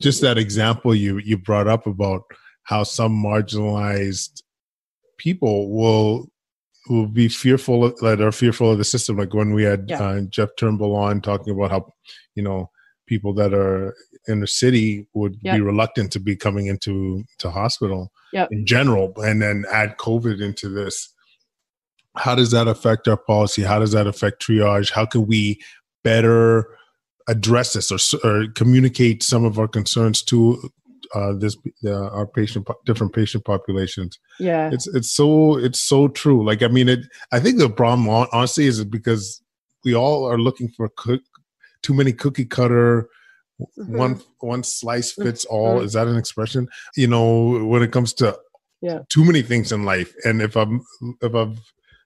just 0.00 0.20
that 0.20 0.38
example 0.38 0.94
you, 0.94 1.18
you 1.18 1.38
brought 1.38 1.66
up 1.66 1.88
about 1.88 2.22
how 2.62 2.84
some 2.84 3.20
marginalized 3.20 4.40
people 5.18 5.68
will 5.68 6.28
will 6.88 7.06
be 7.06 7.28
fearful 7.28 7.84
of, 7.84 7.96
that 7.98 8.20
are 8.20 8.32
fearful 8.32 8.72
of 8.72 8.78
the 8.78 8.84
system. 8.84 9.16
Like 9.16 9.34
when 9.34 9.52
we 9.52 9.62
had 9.62 9.86
yeah. 9.88 10.02
uh, 10.02 10.20
Jeff 10.22 10.50
Turnbull 10.58 10.96
on 10.96 11.20
talking 11.20 11.54
about 11.54 11.70
how 11.70 11.92
you 12.34 12.42
know 12.42 12.70
people 13.06 13.32
that 13.34 13.52
are 13.52 13.94
in 14.26 14.40
the 14.40 14.46
city 14.46 15.06
would 15.14 15.36
yep. 15.42 15.56
be 15.56 15.60
reluctant 15.60 16.12
to 16.12 16.20
be 16.20 16.36
coming 16.36 16.66
into 16.66 17.24
to 17.38 17.50
hospital 17.50 18.12
yep. 18.32 18.48
in 18.50 18.66
general, 18.66 19.12
and 19.18 19.42
then 19.42 19.64
add 19.72 19.96
COVID 19.98 20.42
into 20.42 20.68
this. 20.68 21.08
How 22.16 22.34
does 22.34 22.50
that 22.50 22.68
affect 22.68 23.08
our 23.08 23.16
policy? 23.16 23.62
How 23.62 23.78
does 23.78 23.92
that 23.92 24.06
affect 24.06 24.46
triage? 24.46 24.90
How 24.90 25.06
can 25.06 25.26
we 25.26 25.60
better 26.04 26.68
address 27.28 27.72
this 27.72 27.90
or, 27.90 27.98
or 28.24 28.46
communicate 28.54 29.22
some 29.22 29.44
of 29.44 29.58
our 29.58 29.68
concerns 29.68 30.22
to 30.24 30.70
uh, 31.14 31.32
this 31.34 31.56
uh, 31.84 32.08
our 32.08 32.26
patient 32.26 32.66
different 32.84 33.12
patient 33.12 33.44
populations. 33.44 34.18
Yeah, 34.38 34.70
it's 34.72 34.86
it's 34.88 35.12
so 35.12 35.58
it's 35.58 35.80
so 35.80 36.08
true. 36.08 36.44
Like 36.44 36.62
I 36.62 36.68
mean, 36.68 36.88
it. 36.88 37.00
I 37.32 37.40
think 37.40 37.58
the 37.58 37.68
problem 37.68 38.08
honestly 38.08 38.66
is 38.66 38.84
because 38.84 39.42
we 39.84 39.94
all 39.94 40.24
are 40.24 40.38
looking 40.38 40.68
for 40.68 40.88
cook, 40.96 41.22
too 41.82 41.94
many 41.94 42.12
cookie 42.12 42.46
cutter. 42.46 43.08
Mm-hmm. 43.78 43.96
One 43.96 44.20
one 44.40 44.64
slice 44.64 45.12
fits 45.12 45.44
all. 45.44 45.76
Mm-hmm. 45.76 45.84
Is 45.84 45.92
that 45.92 46.08
an 46.08 46.16
expression? 46.16 46.68
You 46.96 47.08
know, 47.08 47.64
when 47.64 47.82
it 47.82 47.92
comes 47.92 48.12
to 48.14 48.38
yeah. 48.80 49.00
too 49.08 49.24
many 49.24 49.42
things 49.42 49.70
in 49.72 49.84
life, 49.84 50.12
and 50.24 50.40
if 50.40 50.56
I'm 50.56 50.82
if 51.20 51.34
I've 51.34 51.58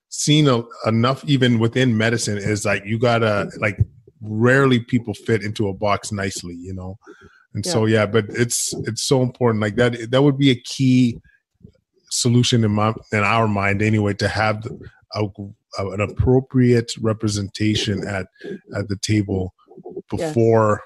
seen 0.08 0.48
a, 0.48 0.62
enough 0.86 1.24
even 1.24 1.58
within 1.58 1.96
medicine 1.96 2.38
is 2.38 2.64
like 2.64 2.84
you 2.84 2.98
gotta 2.98 3.50
like 3.58 3.78
rarely 4.22 4.80
people 4.80 5.14
fit 5.14 5.42
into 5.42 5.68
a 5.68 5.74
box 5.74 6.10
nicely 6.12 6.54
you 6.54 6.72
know 6.72 6.96
and 7.56 7.66
yeah. 7.66 7.72
so 7.72 7.86
yeah 7.86 8.06
but 8.06 8.26
it's 8.28 8.74
it's 8.86 9.02
so 9.02 9.22
important 9.22 9.60
like 9.60 9.74
that 9.74 10.10
that 10.10 10.22
would 10.22 10.38
be 10.38 10.50
a 10.50 10.60
key 10.60 11.18
solution 12.10 12.62
in 12.62 12.70
my 12.70 12.94
in 13.12 13.24
our 13.24 13.48
mind 13.48 13.82
anyway 13.82 14.14
to 14.14 14.28
have 14.28 14.64
a, 15.14 15.24
a, 15.78 15.90
an 15.90 16.00
appropriate 16.00 16.92
representation 17.00 18.06
at 18.06 18.28
at 18.76 18.88
the 18.88 18.96
table 18.96 19.52
before 20.10 20.82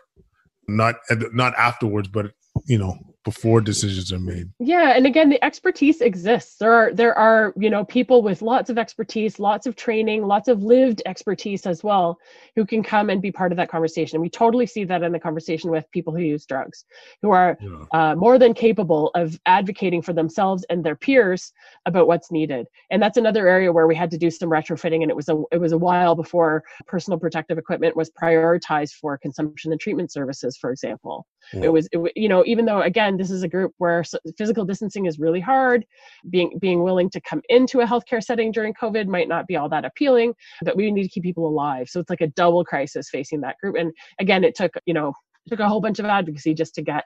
not 0.68 0.94
not 1.32 1.52
afterwards 1.58 2.08
but 2.08 2.32
you 2.64 2.78
know 2.78 2.96
before 3.30 3.60
decisions 3.60 4.12
are 4.12 4.18
made. 4.18 4.50
Yeah 4.58 4.96
and 4.96 5.06
again 5.06 5.30
the 5.30 5.42
expertise 5.44 6.00
exists. 6.00 6.56
There 6.56 6.72
are 6.72 6.92
there 6.92 7.16
are 7.16 7.54
you 7.56 7.70
know 7.70 7.84
people 7.84 8.22
with 8.22 8.42
lots 8.42 8.70
of 8.70 8.76
expertise 8.78 9.38
lots 9.38 9.66
of 9.68 9.76
training 9.76 10.26
lots 10.26 10.48
of 10.48 10.62
lived 10.62 11.00
expertise 11.06 11.64
as 11.66 11.84
well 11.84 12.18
who 12.56 12.66
can 12.66 12.82
come 12.82 13.08
and 13.08 13.22
be 13.22 13.30
part 13.30 13.52
of 13.52 13.56
that 13.58 13.70
conversation. 13.70 14.20
We 14.20 14.30
totally 14.30 14.66
see 14.66 14.84
that 14.84 15.02
in 15.02 15.12
the 15.12 15.20
conversation 15.20 15.70
with 15.70 15.90
people 15.92 16.12
who 16.14 16.22
use 16.22 16.44
drugs 16.44 16.84
who 17.22 17.30
are 17.30 17.56
yeah. 17.60 17.84
uh, 17.92 18.14
more 18.16 18.36
than 18.36 18.52
capable 18.52 19.10
of 19.14 19.38
advocating 19.46 20.02
for 20.02 20.12
themselves 20.12 20.64
and 20.68 20.82
their 20.82 20.96
peers 20.96 21.52
about 21.86 22.08
what's 22.08 22.32
needed. 22.32 22.66
And 22.90 23.00
that's 23.00 23.16
another 23.16 23.46
area 23.46 23.72
where 23.72 23.86
we 23.86 23.94
had 23.94 24.10
to 24.10 24.18
do 24.18 24.30
some 24.30 24.50
retrofitting 24.50 25.02
and 25.02 25.10
it 25.10 25.16
was 25.16 25.28
a 25.28 25.40
it 25.52 25.60
was 25.60 25.72
a 25.72 25.78
while 25.78 26.16
before 26.16 26.64
personal 26.86 27.18
protective 27.18 27.58
equipment 27.58 27.96
was 27.96 28.10
prioritized 28.10 28.94
for 29.00 29.16
consumption 29.16 29.70
and 29.70 29.80
treatment 29.80 30.10
services 30.10 30.56
for 30.56 30.72
example. 30.72 31.26
Yeah. 31.52 31.64
it 31.64 31.72
was 31.72 31.88
it, 31.92 32.12
you 32.16 32.28
know 32.28 32.42
even 32.46 32.64
though 32.64 32.82
again 32.82 33.19
this 33.20 33.30
is 33.30 33.42
a 33.42 33.48
group 33.48 33.72
where 33.76 34.02
physical 34.38 34.64
distancing 34.64 35.04
is 35.04 35.18
really 35.18 35.40
hard. 35.40 35.84
Being 36.30 36.58
being 36.58 36.82
willing 36.82 37.10
to 37.10 37.20
come 37.20 37.42
into 37.50 37.80
a 37.80 37.86
healthcare 37.86 38.22
setting 38.22 38.50
during 38.50 38.72
covid 38.72 39.06
might 39.06 39.28
not 39.28 39.46
be 39.46 39.56
all 39.56 39.68
that 39.68 39.84
appealing 39.84 40.34
but 40.62 40.76
we 40.76 40.90
need 40.90 41.02
to 41.02 41.08
keep 41.08 41.22
people 41.22 41.46
alive. 41.46 41.88
So 41.88 42.00
it's 42.00 42.10
like 42.10 42.22
a 42.22 42.28
double 42.28 42.64
crisis 42.64 43.10
facing 43.10 43.42
that 43.42 43.56
group. 43.62 43.76
And 43.78 43.92
again 44.18 44.42
it 44.42 44.54
took 44.54 44.72
you 44.86 44.94
know 44.94 45.12
took 45.48 45.60
a 45.60 45.68
whole 45.68 45.80
bunch 45.80 45.98
of 45.98 46.06
advocacy 46.06 46.54
just 46.54 46.74
to 46.76 46.82
get 46.82 47.04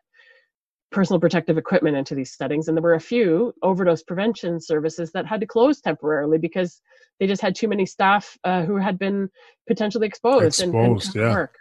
personal 0.92 1.18
protective 1.18 1.58
equipment 1.58 1.96
into 1.96 2.14
these 2.14 2.36
settings. 2.36 2.68
And 2.68 2.76
there 2.76 2.82
were 2.82 2.94
a 2.94 3.00
few 3.00 3.52
overdose 3.62 4.04
prevention 4.04 4.60
services 4.60 5.10
that 5.12 5.26
had 5.26 5.40
to 5.40 5.46
close 5.46 5.80
temporarily 5.80 6.38
because 6.38 6.80
they 7.18 7.26
just 7.26 7.42
had 7.42 7.56
too 7.56 7.66
many 7.66 7.84
staff 7.84 8.38
uh, 8.44 8.62
who 8.62 8.76
had 8.76 8.96
been 8.98 9.28
potentially 9.66 10.06
exposed, 10.06 10.60
exposed 10.60 10.62
and, 10.62 10.74
and 10.74 11.14
yeah. 11.14 11.30
work. 11.32 11.56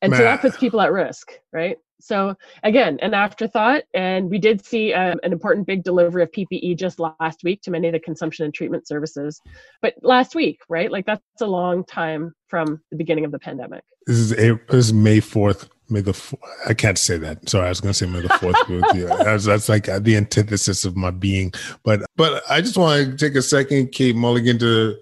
And 0.00 0.10
Man. 0.10 0.18
so 0.18 0.24
that 0.24 0.40
puts 0.40 0.56
people 0.56 0.80
at 0.80 0.90
risk 0.90 1.32
right 1.52 1.76
so 2.02 2.34
again 2.62 2.98
an 3.00 3.14
afterthought 3.14 3.82
and 3.94 4.28
we 4.30 4.38
did 4.38 4.64
see 4.64 4.92
um, 4.92 5.18
an 5.22 5.32
important 5.32 5.66
big 5.66 5.82
delivery 5.84 6.22
of 6.22 6.30
ppe 6.32 6.76
just 6.76 6.98
last 6.98 7.44
week 7.44 7.62
to 7.62 7.70
many 7.70 7.88
of 7.88 7.92
the 7.92 8.00
consumption 8.00 8.44
and 8.44 8.54
treatment 8.54 8.86
services. 8.86 9.40
But 9.80 9.94
last 10.02 10.34
week 10.34 10.60
right? 10.68 10.90
Like 10.90 11.06
that's 11.06 11.22
a 11.40 11.46
long 11.46 11.84
time 11.84 12.34
from 12.48 12.80
the 12.90 12.96
beginning 12.96 13.24
of 13.24 13.32
the 13.32 13.38
pandemic. 13.38 13.84
This 14.06 14.18
is 14.18 14.32
a, 14.32 14.60
this 14.68 14.86
is 14.86 14.92
may 14.92 15.18
4th 15.18 15.68
may 15.88 16.00
the 16.00 16.36
i 16.68 16.74
can't 16.74 16.98
say 16.98 17.18
that. 17.18 17.48
Sorry 17.48 17.66
i 17.66 17.68
was 17.68 17.80
going 17.80 17.92
to 17.92 17.98
say 17.98 18.06
may 18.06 18.20
the 18.20 18.28
4th 18.28 18.92
be 18.92 19.00
that's, 19.24 19.44
that's 19.44 19.68
like 19.68 19.84
the 19.84 20.16
antithesis 20.16 20.84
of 20.84 20.96
my 20.96 21.10
being. 21.10 21.52
But 21.84 22.02
but 22.16 22.42
i 22.50 22.60
just 22.60 22.76
want 22.76 23.10
to 23.10 23.16
take 23.16 23.36
a 23.36 23.42
second 23.42 23.92
kate 23.92 24.16
mulligan 24.16 24.58
to 24.58 24.96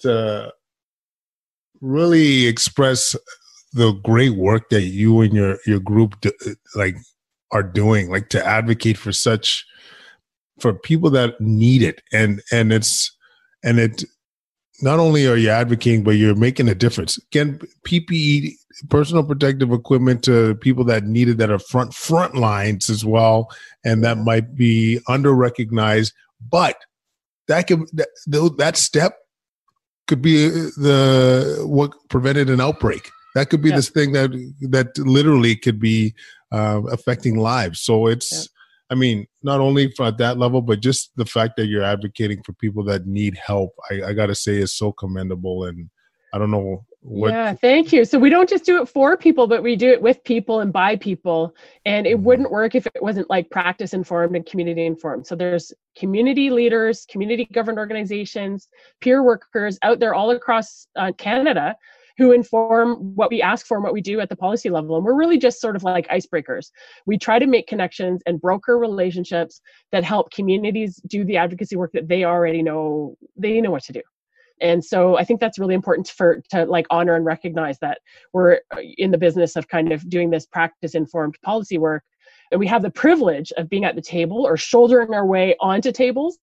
to 0.00 0.52
really 1.80 2.46
express 2.46 3.16
the 3.72 3.92
great 4.04 4.36
work 4.36 4.68
that 4.70 4.82
you 4.82 5.20
and 5.20 5.32
your 5.32 5.58
your 5.66 5.80
group 5.80 6.20
do, 6.20 6.32
like 6.74 6.96
are 7.50 7.62
doing 7.62 8.10
like 8.10 8.28
to 8.30 8.44
advocate 8.44 8.98
for 8.98 9.12
such 9.12 9.66
for 10.60 10.72
people 10.72 11.10
that 11.10 11.40
need 11.40 11.82
it. 11.82 12.02
And 12.12 12.42
and 12.50 12.72
it's 12.72 13.16
and 13.62 13.78
it 13.78 14.04
not 14.80 14.98
only 14.98 15.26
are 15.26 15.36
you 15.36 15.50
advocating 15.50 16.02
but 16.02 16.12
you're 16.12 16.34
making 16.34 16.68
a 16.68 16.74
difference. 16.74 17.18
Again 17.18 17.60
ppe 17.86 18.54
personal 18.88 19.24
protective 19.24 19.72
equipment 19.72 20.24
to 20.24 20.54
people 20.56 20.84
that 20.84 21.04
need 21.04 21.28
it 21.28 21.38
that 21.38 21.50
are 21.50 21.58
front 21.58 21.94
front 21.94 22.34
lines 22.34 22.88
as 22.88 23.04
well 23.04 23.50
and 23.84 24.02
that 24.02 24.18
might 24.18 24.54
be 24.54 24.98
under 25.08 25.34
recognized 25.34 26.14
but 26.50 26.76
that 27.48 27.66
could 27.66 27.80
that, 27.92 28.08
that 28.58 28.76
step 28.76 29.18
could 30.08 30.22
be 30.22 30.46
uh, 30.46 30.50
the 30.76 31.64
what 31.66 31.92
prevented 32.08 32.48
an 32.48 32.60
outbreak 32.60 33.10
that 33.34 33.50
could 33.50 33.62
be 33.62 33.70
yeah. 33.70 33.76
this 33.76 33.90
thing 33.90 34.12
that 34.12 34.30
that 34.70 34.96
literally 34.98 35.56
could 35.56 35.80
be 35.80 36.14
uh, 36.50 36.82
affecting 36.90 37.38
lives. 37.38 37.80
So 37.80 38.06
it's, 38.06 38.32
yeah. 38.32 38.44
I 38.90 38.94
mean, 38.94 39.26
not 39.42 39.60
only 39.60 39.92
at 40.00 40.18
that 40.18 40.38
level, 40.38 40.60
but 40.60 40.80
just 40.80 41.12
the 41.16 41.24
fact 41.24 41.56
that 41.56 41.66
you're 41.66 41.82
advocating 41.82 42.42
for 42.42 42.52
people 42.54 42.84
that 42.84 43.06
need 43.06 43.38
help. 43.38 43.72
I, 43.90 44.02
I 44.08 44.12
got 44.12 44.26
to 44.26 44.34
say 44.34 44.56
is 44.56 44.74
so 44.74 44.92
commendable, 44.92 45.64
and 45.64 45.88
I 46.34 46.38
don't 46.38 46.50
know 46.50 46.84
what 47.04 47.32
yeah 47.32 47.52
thank 47.52 47.92
you 47.92 48.04
so 48.04 48.16
we 48.16 48.30
don't 48.30 48.48
just 48.48 48.64
do 48.64 48.80
it 48.80 48.88
for 48.88 49.16
people 49.16 49.48
but 49.48 49.60
we 49.60 49.74
do 49.74 49.90
it 49.90 50.00
with 50.00 50.22
people 50.22 50.60
and 50.60 50.72
by 50.72 50.94
people 50.94 51.52
and 51.84 52.06
it 52.06 52.16
mm-hmm. 52.16 52.24
wouldn't 52.24 52.50
work 52.50 52.76
if 52.76 52.86
it 52.86 53.02
wasn't 53.02 53.28
like 53.28 53.50
practice 53.50 53.92
informed 53.92 54.36
and 54.36 54.46
community 54.46 54.86
informed 54.86 55.26
so 55.26 55.34
there's 55.34 55.72
community 55.98 56.48
leaders 56.48 57.04
community 57.10 57.44
governed 57.52 57.78
organizations 57.78 58.68
peer 59.00 59.24
workers 59.24 59.78
out 59.82 59.98
there 59.98 60.14
all 60.14 60.30
across 60.30 60.86
uh, 60.94 61.10
canada 61.18 61.74
who 62.18 62.32
inform 62.32 63.14
what 63.14 63.30
we 63.30 63.42
ask 63.42 63.66
for 63.66 63.76
and 63.76 63.84
what 63.84 63.92
we 63.92 64.00
do 64.00 64.20
at 64.20 64.28
the 64.28 64.36
policy 64.36 64.70
level. 64.70 64.96
And 64.96 65.04
we're 65.04 65.14
really 65.14 65.38
just 65.38 65.60
sort 65.60 65.76
of 65.76 65.82
like 65.82 66.08
icebreakers. 66.08 66.70
We 67.06 67.18
try 67.18 67.38
to 67.38 67.46
make 67.46 67.66
connections 67.66 68.22
and 68.26 68.40
broker 68.40 68.78
relationships 68.78 69.60
that 69.90 70.04
help 70.04 70.30
communities 70.30 71.00
do 71.06 71.24
the 71.24 71.36
advocacy 71.36 71.76
work 71.76 71.92
that 71.92 72.08
they 72.08 72.24
already 72.24 72.62
know 72.62 73.16
they 73.36 73.60
know 73.60 73.70
what 73.70 73.84
to 73.84 73.92
do 73.92 74.02
and 74.60 74.82
so 74.82 75.18
i 75.18 75.24
think 75.24 75.40
that's 75.40 75.58
really 75.58 75.74
important 75.74 76.08
for 76.08 76.42
to 76.50 76.64
like 76.64 76.86
honor 76.90 77.16
and 77.16 77.24
recognize 77.24 77.78
that 77.80 77.98
we're 78.32 78.60
uh, 78.74 78.80
in 78.98 79.10
the 79.10 79.18
business 79.18 79.56
of 79.56 79.68
kind 79.68 79.92
of 79.92 80.08
doing 80.08 80.30
this 80.30 80.46
practice 80.46 80.94
informed 80.94 81.36
policy 81.42 81.78
work 81.78 82.02
and 82.50 82.58
we 82.58 82.66
have 82.66 82.82
the 82.82 82.90
privilege 82.90 83.52
of 83.56 83.68
being 83.68 83.84
at 83.84 83.94
the 83.96 84.02
table 84.02 84.46
or 84.46 84.56
shouldering 84.56 85.12
our 85.12 85.26
way 85.26 85.54
onto 85.60 85.92
tables 85.92 86.38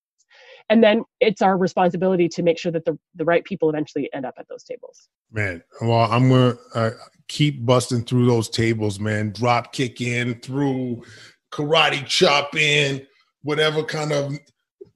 and 0.70 0.84
then 0.84 1.04
it's 1.20 1.42
our 1.42 1.58
responsibility 1.58 2.30
to 2.30 2.44
make 2.44 2.60
sure 2.60 2.72
that 2.72 2.86
the, 2.86 2.98
the 3.16 3.26
right 3.26 3.44
people 3.44 3.70
eventually 3.70 4.10
end 4.14 4.26
up 4.26 4.36
at 4.38 4.48
those 4.48 4.64
tables 4.64 5.10
man 5.32 5.64
well 5.82 6.12
i'm 6.12 6.30
gonna 6.30 6.56
uh, 6.76 6.92
keep 7.28 7.66
busting 7.66 8.04
through 8.04 8.26
those 8.26 8.50
tables 8.50 9.00
man 9.00 9.32
drop 9.32 9.74
kick 9.74 10.02
in 10.02 10.40
through 10.42 11.04
karate 11.52 12.06
chop 12.06 12.56
in 12.56 13.06
whatever 13.44 13.84
kind 13.84 14.12
of 14.12 14.34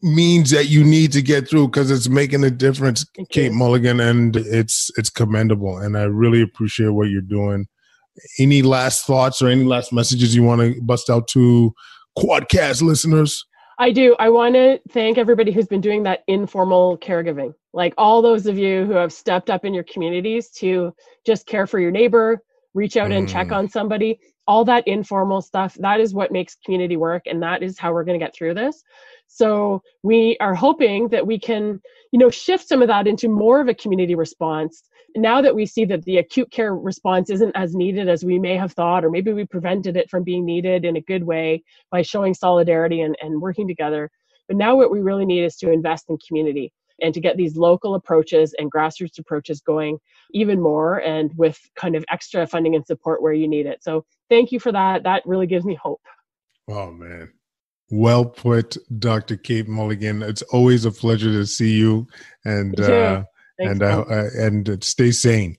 means 0.03 0.51
that 0.51 0.67
you 0.67 0.83
need 0.83 1.13
to 1.13 1.21
get 1.21 1.49
through 1.49 1.69
because 1.69 1.89
it's 1.89 2.09
making 2.09 2.43
a 2.43 2.51
difference, 2.51 3.05
Kate. 3.31 3.53
Mulligan, 3.53 3.99
and 4.01 4.35
it's 4.35 4.91
it's 4.97 5.09
commendable. 5.09 5.77
And 5.77 5.97
I 5.97 6.03
really 6.03 6.41
appreciate 6.41 6.89
what 6.89 7.09
you're 7.09 7.21
doing. 7.21 7.67
Any 8.37 8.61
last 8.61 9.07
thoughts 9.07 9.41
or 9.41 9.47
any 9.47 9.63
last 9.63 9.91
messages 9.91 10.35
you 10.35 10.43
want 10.43 10.61
to 10.61 10.79
bust 10.81 11.09
out 11.09 11.27
to 11.29 11.73
Quadcast 12.17 12.81
listeners? 12.81 13.45
I 13.77 13.91
do. 13.91 14.15
I 14.19 14.29
want 14.29 14.55
to 14.55 14.79
thank 14.89 15.17
everybody 15.17 15.51
who's 15.51 15.67
been 15.67 15.81
doing 15.81 16.03
that 16.03 16.23
informal 16.27 16.97
caregiving. 16.97 17.53
Like 17.73 17.93
all 17.97 18.21
those 18.21 18.45
of 18.45 18.57
you 18.57 18.85
who 18.85 18.93
have 18.93 19.11
stepped 19.11 19.49
up 19.49 19.65
in 19.65 19.73
your 19.73 19.83
communities 19.83 20.49
to 20.57 20.93
just 21.25 21.47
care 21.47 21.65
for 21.65 21.79
your 21.79 21.91
neighbor, 21.91 22.43
reach 22.73 22.97
out 22.97 23.09
mm. 23.09 23.17
and 23.17 23.29
check 23.29 23.47
mm. 23.47 23.55
on 23.55 23.69
somebody. 23.69 24.19
All 24.45 24.65
that 24.65 24.87
informal 24.87 25.41
stuff, 25.41 25.75
that 25.79 25.99
is 25.99 26.13
what 26.13 26.31
makes 26.31 26.55
community 26.63 26.97
work. 26.97 27.23
And 27.25 27.41
that 27.41 27.63
is 27.63 27.79
how 27.79 27.93
we're 27.93 28.03
going 28.03 28.19
to 28.19 28.23
get 28.23 28.35
through 28.35 28.53
this. 28.53 28.83
So 29.27 29.81
we 30.03 30.37
are 30.39 30.53
hoping 30.53 31.07
that 31.09 31.25
we 31.25 31.39
can, 31.39 31.81
you 32.11 32.19
know, 32.19 32.29
shift 32.29 32.67
some 32.67 32.81
of 32.81 32.89
that 32.89 33.07
into 33.07 33.29
more 33.29 33.61
of 33.61 33.69
a 33.69 33.73
community 33.73 34.15
response. 34.15 34.83
Now 35.15 35.41
that 35.41 35.55
we 35.55 35.65
see 35.65 35.85
that 35.85 36.03
the 36.05 36.17
acute 36.17 36.51
care 36.51 36.75
response 36.75 37.29
isn't 37.29 37.55
as 37.55 37.75
needed 37.75 38.09
as 38.09 38.23
we 38.23 38.39
may 38.39 38.55
have 38.55 38.73
thought, 38.73 39.05
or 39.05 39.11
maybe 39.11 39.31
we 39.31 39.45
prevented 39.45 39.95
it 39.95 40.09
from 40.09 40.23
being 40.23 40.45
needed 40.45 40.85
in 40.85 40.95
a 40.95 41.01
good 41.01 41.23
way 41.23 41.63
by 41.91 42.01
showing 42.01 42.33
solidarity 42.33 43.01
and, 43.01 43.15
and 43.21 43.41
working 43.41 43.67
together. 43.67 44.09
But 44.47 44.57
now 44.57 44.75
what 44.75 44.91
we 44.91 45.01
really 45.01 45.25
need 45.25 45.43
is 45.43 45.55
to 45.57 45.71
invest 45.71 46.09
in 46.09 46.17
community 46.27 46.73
and 47.01 47.13
to 47.13 47.19
get 47.19 47.37
these 47.37 47.55
local 47.55 47.95
approaches 47.95 48.53
and 48.57 48.71
grassroots 48.71 49.19
approaches 49.19 49.61
going 49.61 49.97
even 50.31 50.59
more 50.61 50.99
and 50.99 51.31
with 51.35 51.59
kind 51.75 51.95
of 51.95 52.05
extra 52.09 52.45
funding 52.47 52.75
and 52.75 52.85
support 52.85 53.21
where 53.21 53.33
you 53.33 53.47
need 53.47 53.65
it. 53.65 53.83
So 53.83 54.05
thank 54.29 54.51
you 54.51 54.59
for 54.59 54.71
that. 54.71 55.03
That 55.03 55.23
really 55.25 55.47
gives 55.47 55.65
me 55.65 55.75
hope. 55.75 56.01
Oh 56.69 56.91
man, 56.91 57.31
well 57.91 58.25
put, 58.25 58.77
Dr. 58.99 59.37
Kate 59.37 59.67
Mulligan. 59.67 60.21
It's 60.21 60.41
always 60.43 60.85
a 60.85 60.91
pleasure 60.91 61.31
to 61.31 61.45
see 61.45 61.73
you, 61.73 62.07
and 62.45 62.79
uh, 62.79 63.23
and 63.67 63.83
uh, 63.83 64.01
uh, 64.09 64.29
and 64.37 64.83
stay 64.83 65.11
sane 65.11 65.57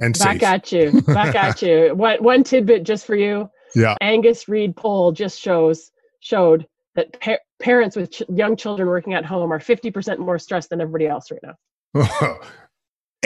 and 0.00 0.18
back 0.18 0.40
safe. 0.40 0.42
at 0.42 0.72
you, 0.72 1.02
back 1.02 1.34
at 1.34 1.62
you. 1.62 1.94
One 1.94 2.22
one 2.22 2.44
tidbit 2.44 2.84
just 2.84 3.06
for 3.06 3.16
you. 3.16 3.48
Yeah. 3.74 3.96
Angus 4.00 4.48
Reid 4.48 4.76
poll 4.76 5.12
just 5.12 5.40
shows 5.40 5.90
showed 6.20 6.66
that 6.94 7.20
pa- 7.20 7.38
parents 7.60 7.96
with 7.96 8.12
ch- 8.12 8.22
young 8.28 8.56
children 8.56 8.88
working 8.88 9.14
at 9.14 9.24
home 9.24 9.52
are 9.52 9.58
50% 9.58 10.18
more 10.18 10.38
stressed 10.38 10.70
than 10.70 10.80
everybody 10.80 11.06
else 11.06 11.30
right 11.30 11.40
now. 11.42 11.54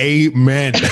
Amen. 0.00 0.72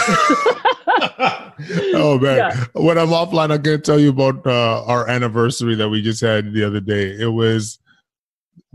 oh 1.94 2.18
man, 2.20 2.36
yeah. 2.36 2.64
when 2.74 2.98
I'm 2.98 3.08
offline, 3.08 3.52
I'm 3.52 3.62
gonna 3.62 3.78
tell 3.78 4.00
you 4.00 4.10
about 4.10 4.44
uh, 4.46 4.84
our 4.84 5.08
anniversary 5.08 5.74
that 5.76 5.88
we 5.88 6.02
just 6.02 6.20
had 6.20 6.52
the 6.52 6.64
other 6.64 6.80
day. 6.80 7.16
It 7.18 7.32
was 7.32 7.78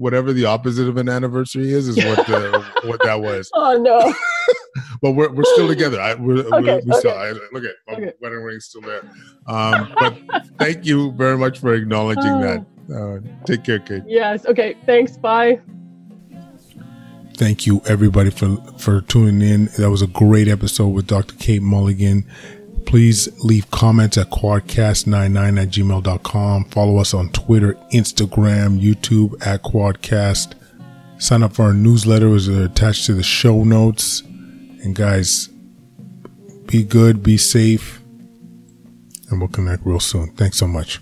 whatever 0.01 0.33
the 0.33 0.45
opposite 0.45 0.87
of 0.87 0.97
an 0.97 1.07
anniversary 1.07 1.71
is, 1.71 1.87
is 1.87 1.97
what 1.97 2.25
the, 2.25 2.65
what 2.85 3.01
that 3.03 3.21
was. 3.21 3.49
Oh 3.53 3.77
no. 3.77 4.13
but 5.01 5.11
we're, 5.11 5.31
we're 5.31 5.43
still 5.43 5.67
together. 5.67 6.01
I, 6.01 6.15
we're, 6.15 6.39
okay, 6.39 6.49
we're, 6.49 6.61
we 6.61 6.69
okay. 6.69 6.99
still, 6.99 7.13
I, 7.13 7.31
look 7.51 7.63
at 7.63 7.75
my 7.87 7.93
okay. 7.93 8.13
wedding 8.19 8.39
ring's 8.39 8.65
still 8.65 8.81
there. 8.81 9.03
Um, 9.47 9.93
but 9.99 10.17
thank 10.57 10.85
you 10.85 11.11
very 11.11 11.37
much 11.37 11.59
for 11.59 11.73
acknowledging 11.73 12.23
uh, 12.23 12.63
that. 12.89 12.93
Uh, 12.93 13.45
take 13.45 13.63
care, 13.63 13.79
Kate. 13.79 14.03
Yes. 14.07 14.45
Okay. 14.45 14.75
Thanks. 14.85 15.17
Bye 15.17 15.61
thank 17.41 17.65
you 17.65 17.81
everybody 17.87 18.29
for 18.29 18.55
for 18.77 19.01
tuning 19.01 19.41
in. 19.41 19.65
That 19.79 19.89
was 19.89 20.03
a 20.03 20.07
great 20.07 20.47
episode 20.47 20.89
with 20.89 21.07
Dr. 21.07 21.35
Kate 21.37 21.63
Mulligan. 21.63 22.23
Please 22.86 23.30
leave 23.44 23.70
comments 23.72 24.17
at 24.17 24.30
quadcast99 24.30 25.62
at 25.62 25.70
gmail.com. 25.70 26.65
Follow 26.65 26.98
us 26.98 27.13
on 27.13 27.30
Twitter, 27.30 27.76
Instagram, 27.94 28.82
YouTube 28.82 29.46
at 29.46 29.63
Quadcast. 29.63 30.54
Sign 31.17 31.44
up 31.44 31.54
for 31.54 31.63
our 31.63 31.74
newsletter 31.74 32.34
is 32.36 32.48
attached 32.48 33.06
to 33.06 33.13
the 33.13 33.24
show 33.24 33.63
notes. 33.63 34.22
And 34.22 34.96
guys, 34.96 35.50
be 36.65 36.84
good, 36.84 37.22
be 37.22 37.38
safe, 37.38 38.02
and 39.30 39.39
we'll 39.39 39.50
connect 39.50 39.86
real 39.86 40.00
soon. 40.00 40.32
Thanks 40.36 40.58
so 40.58 40.67
much. 40.67 41.00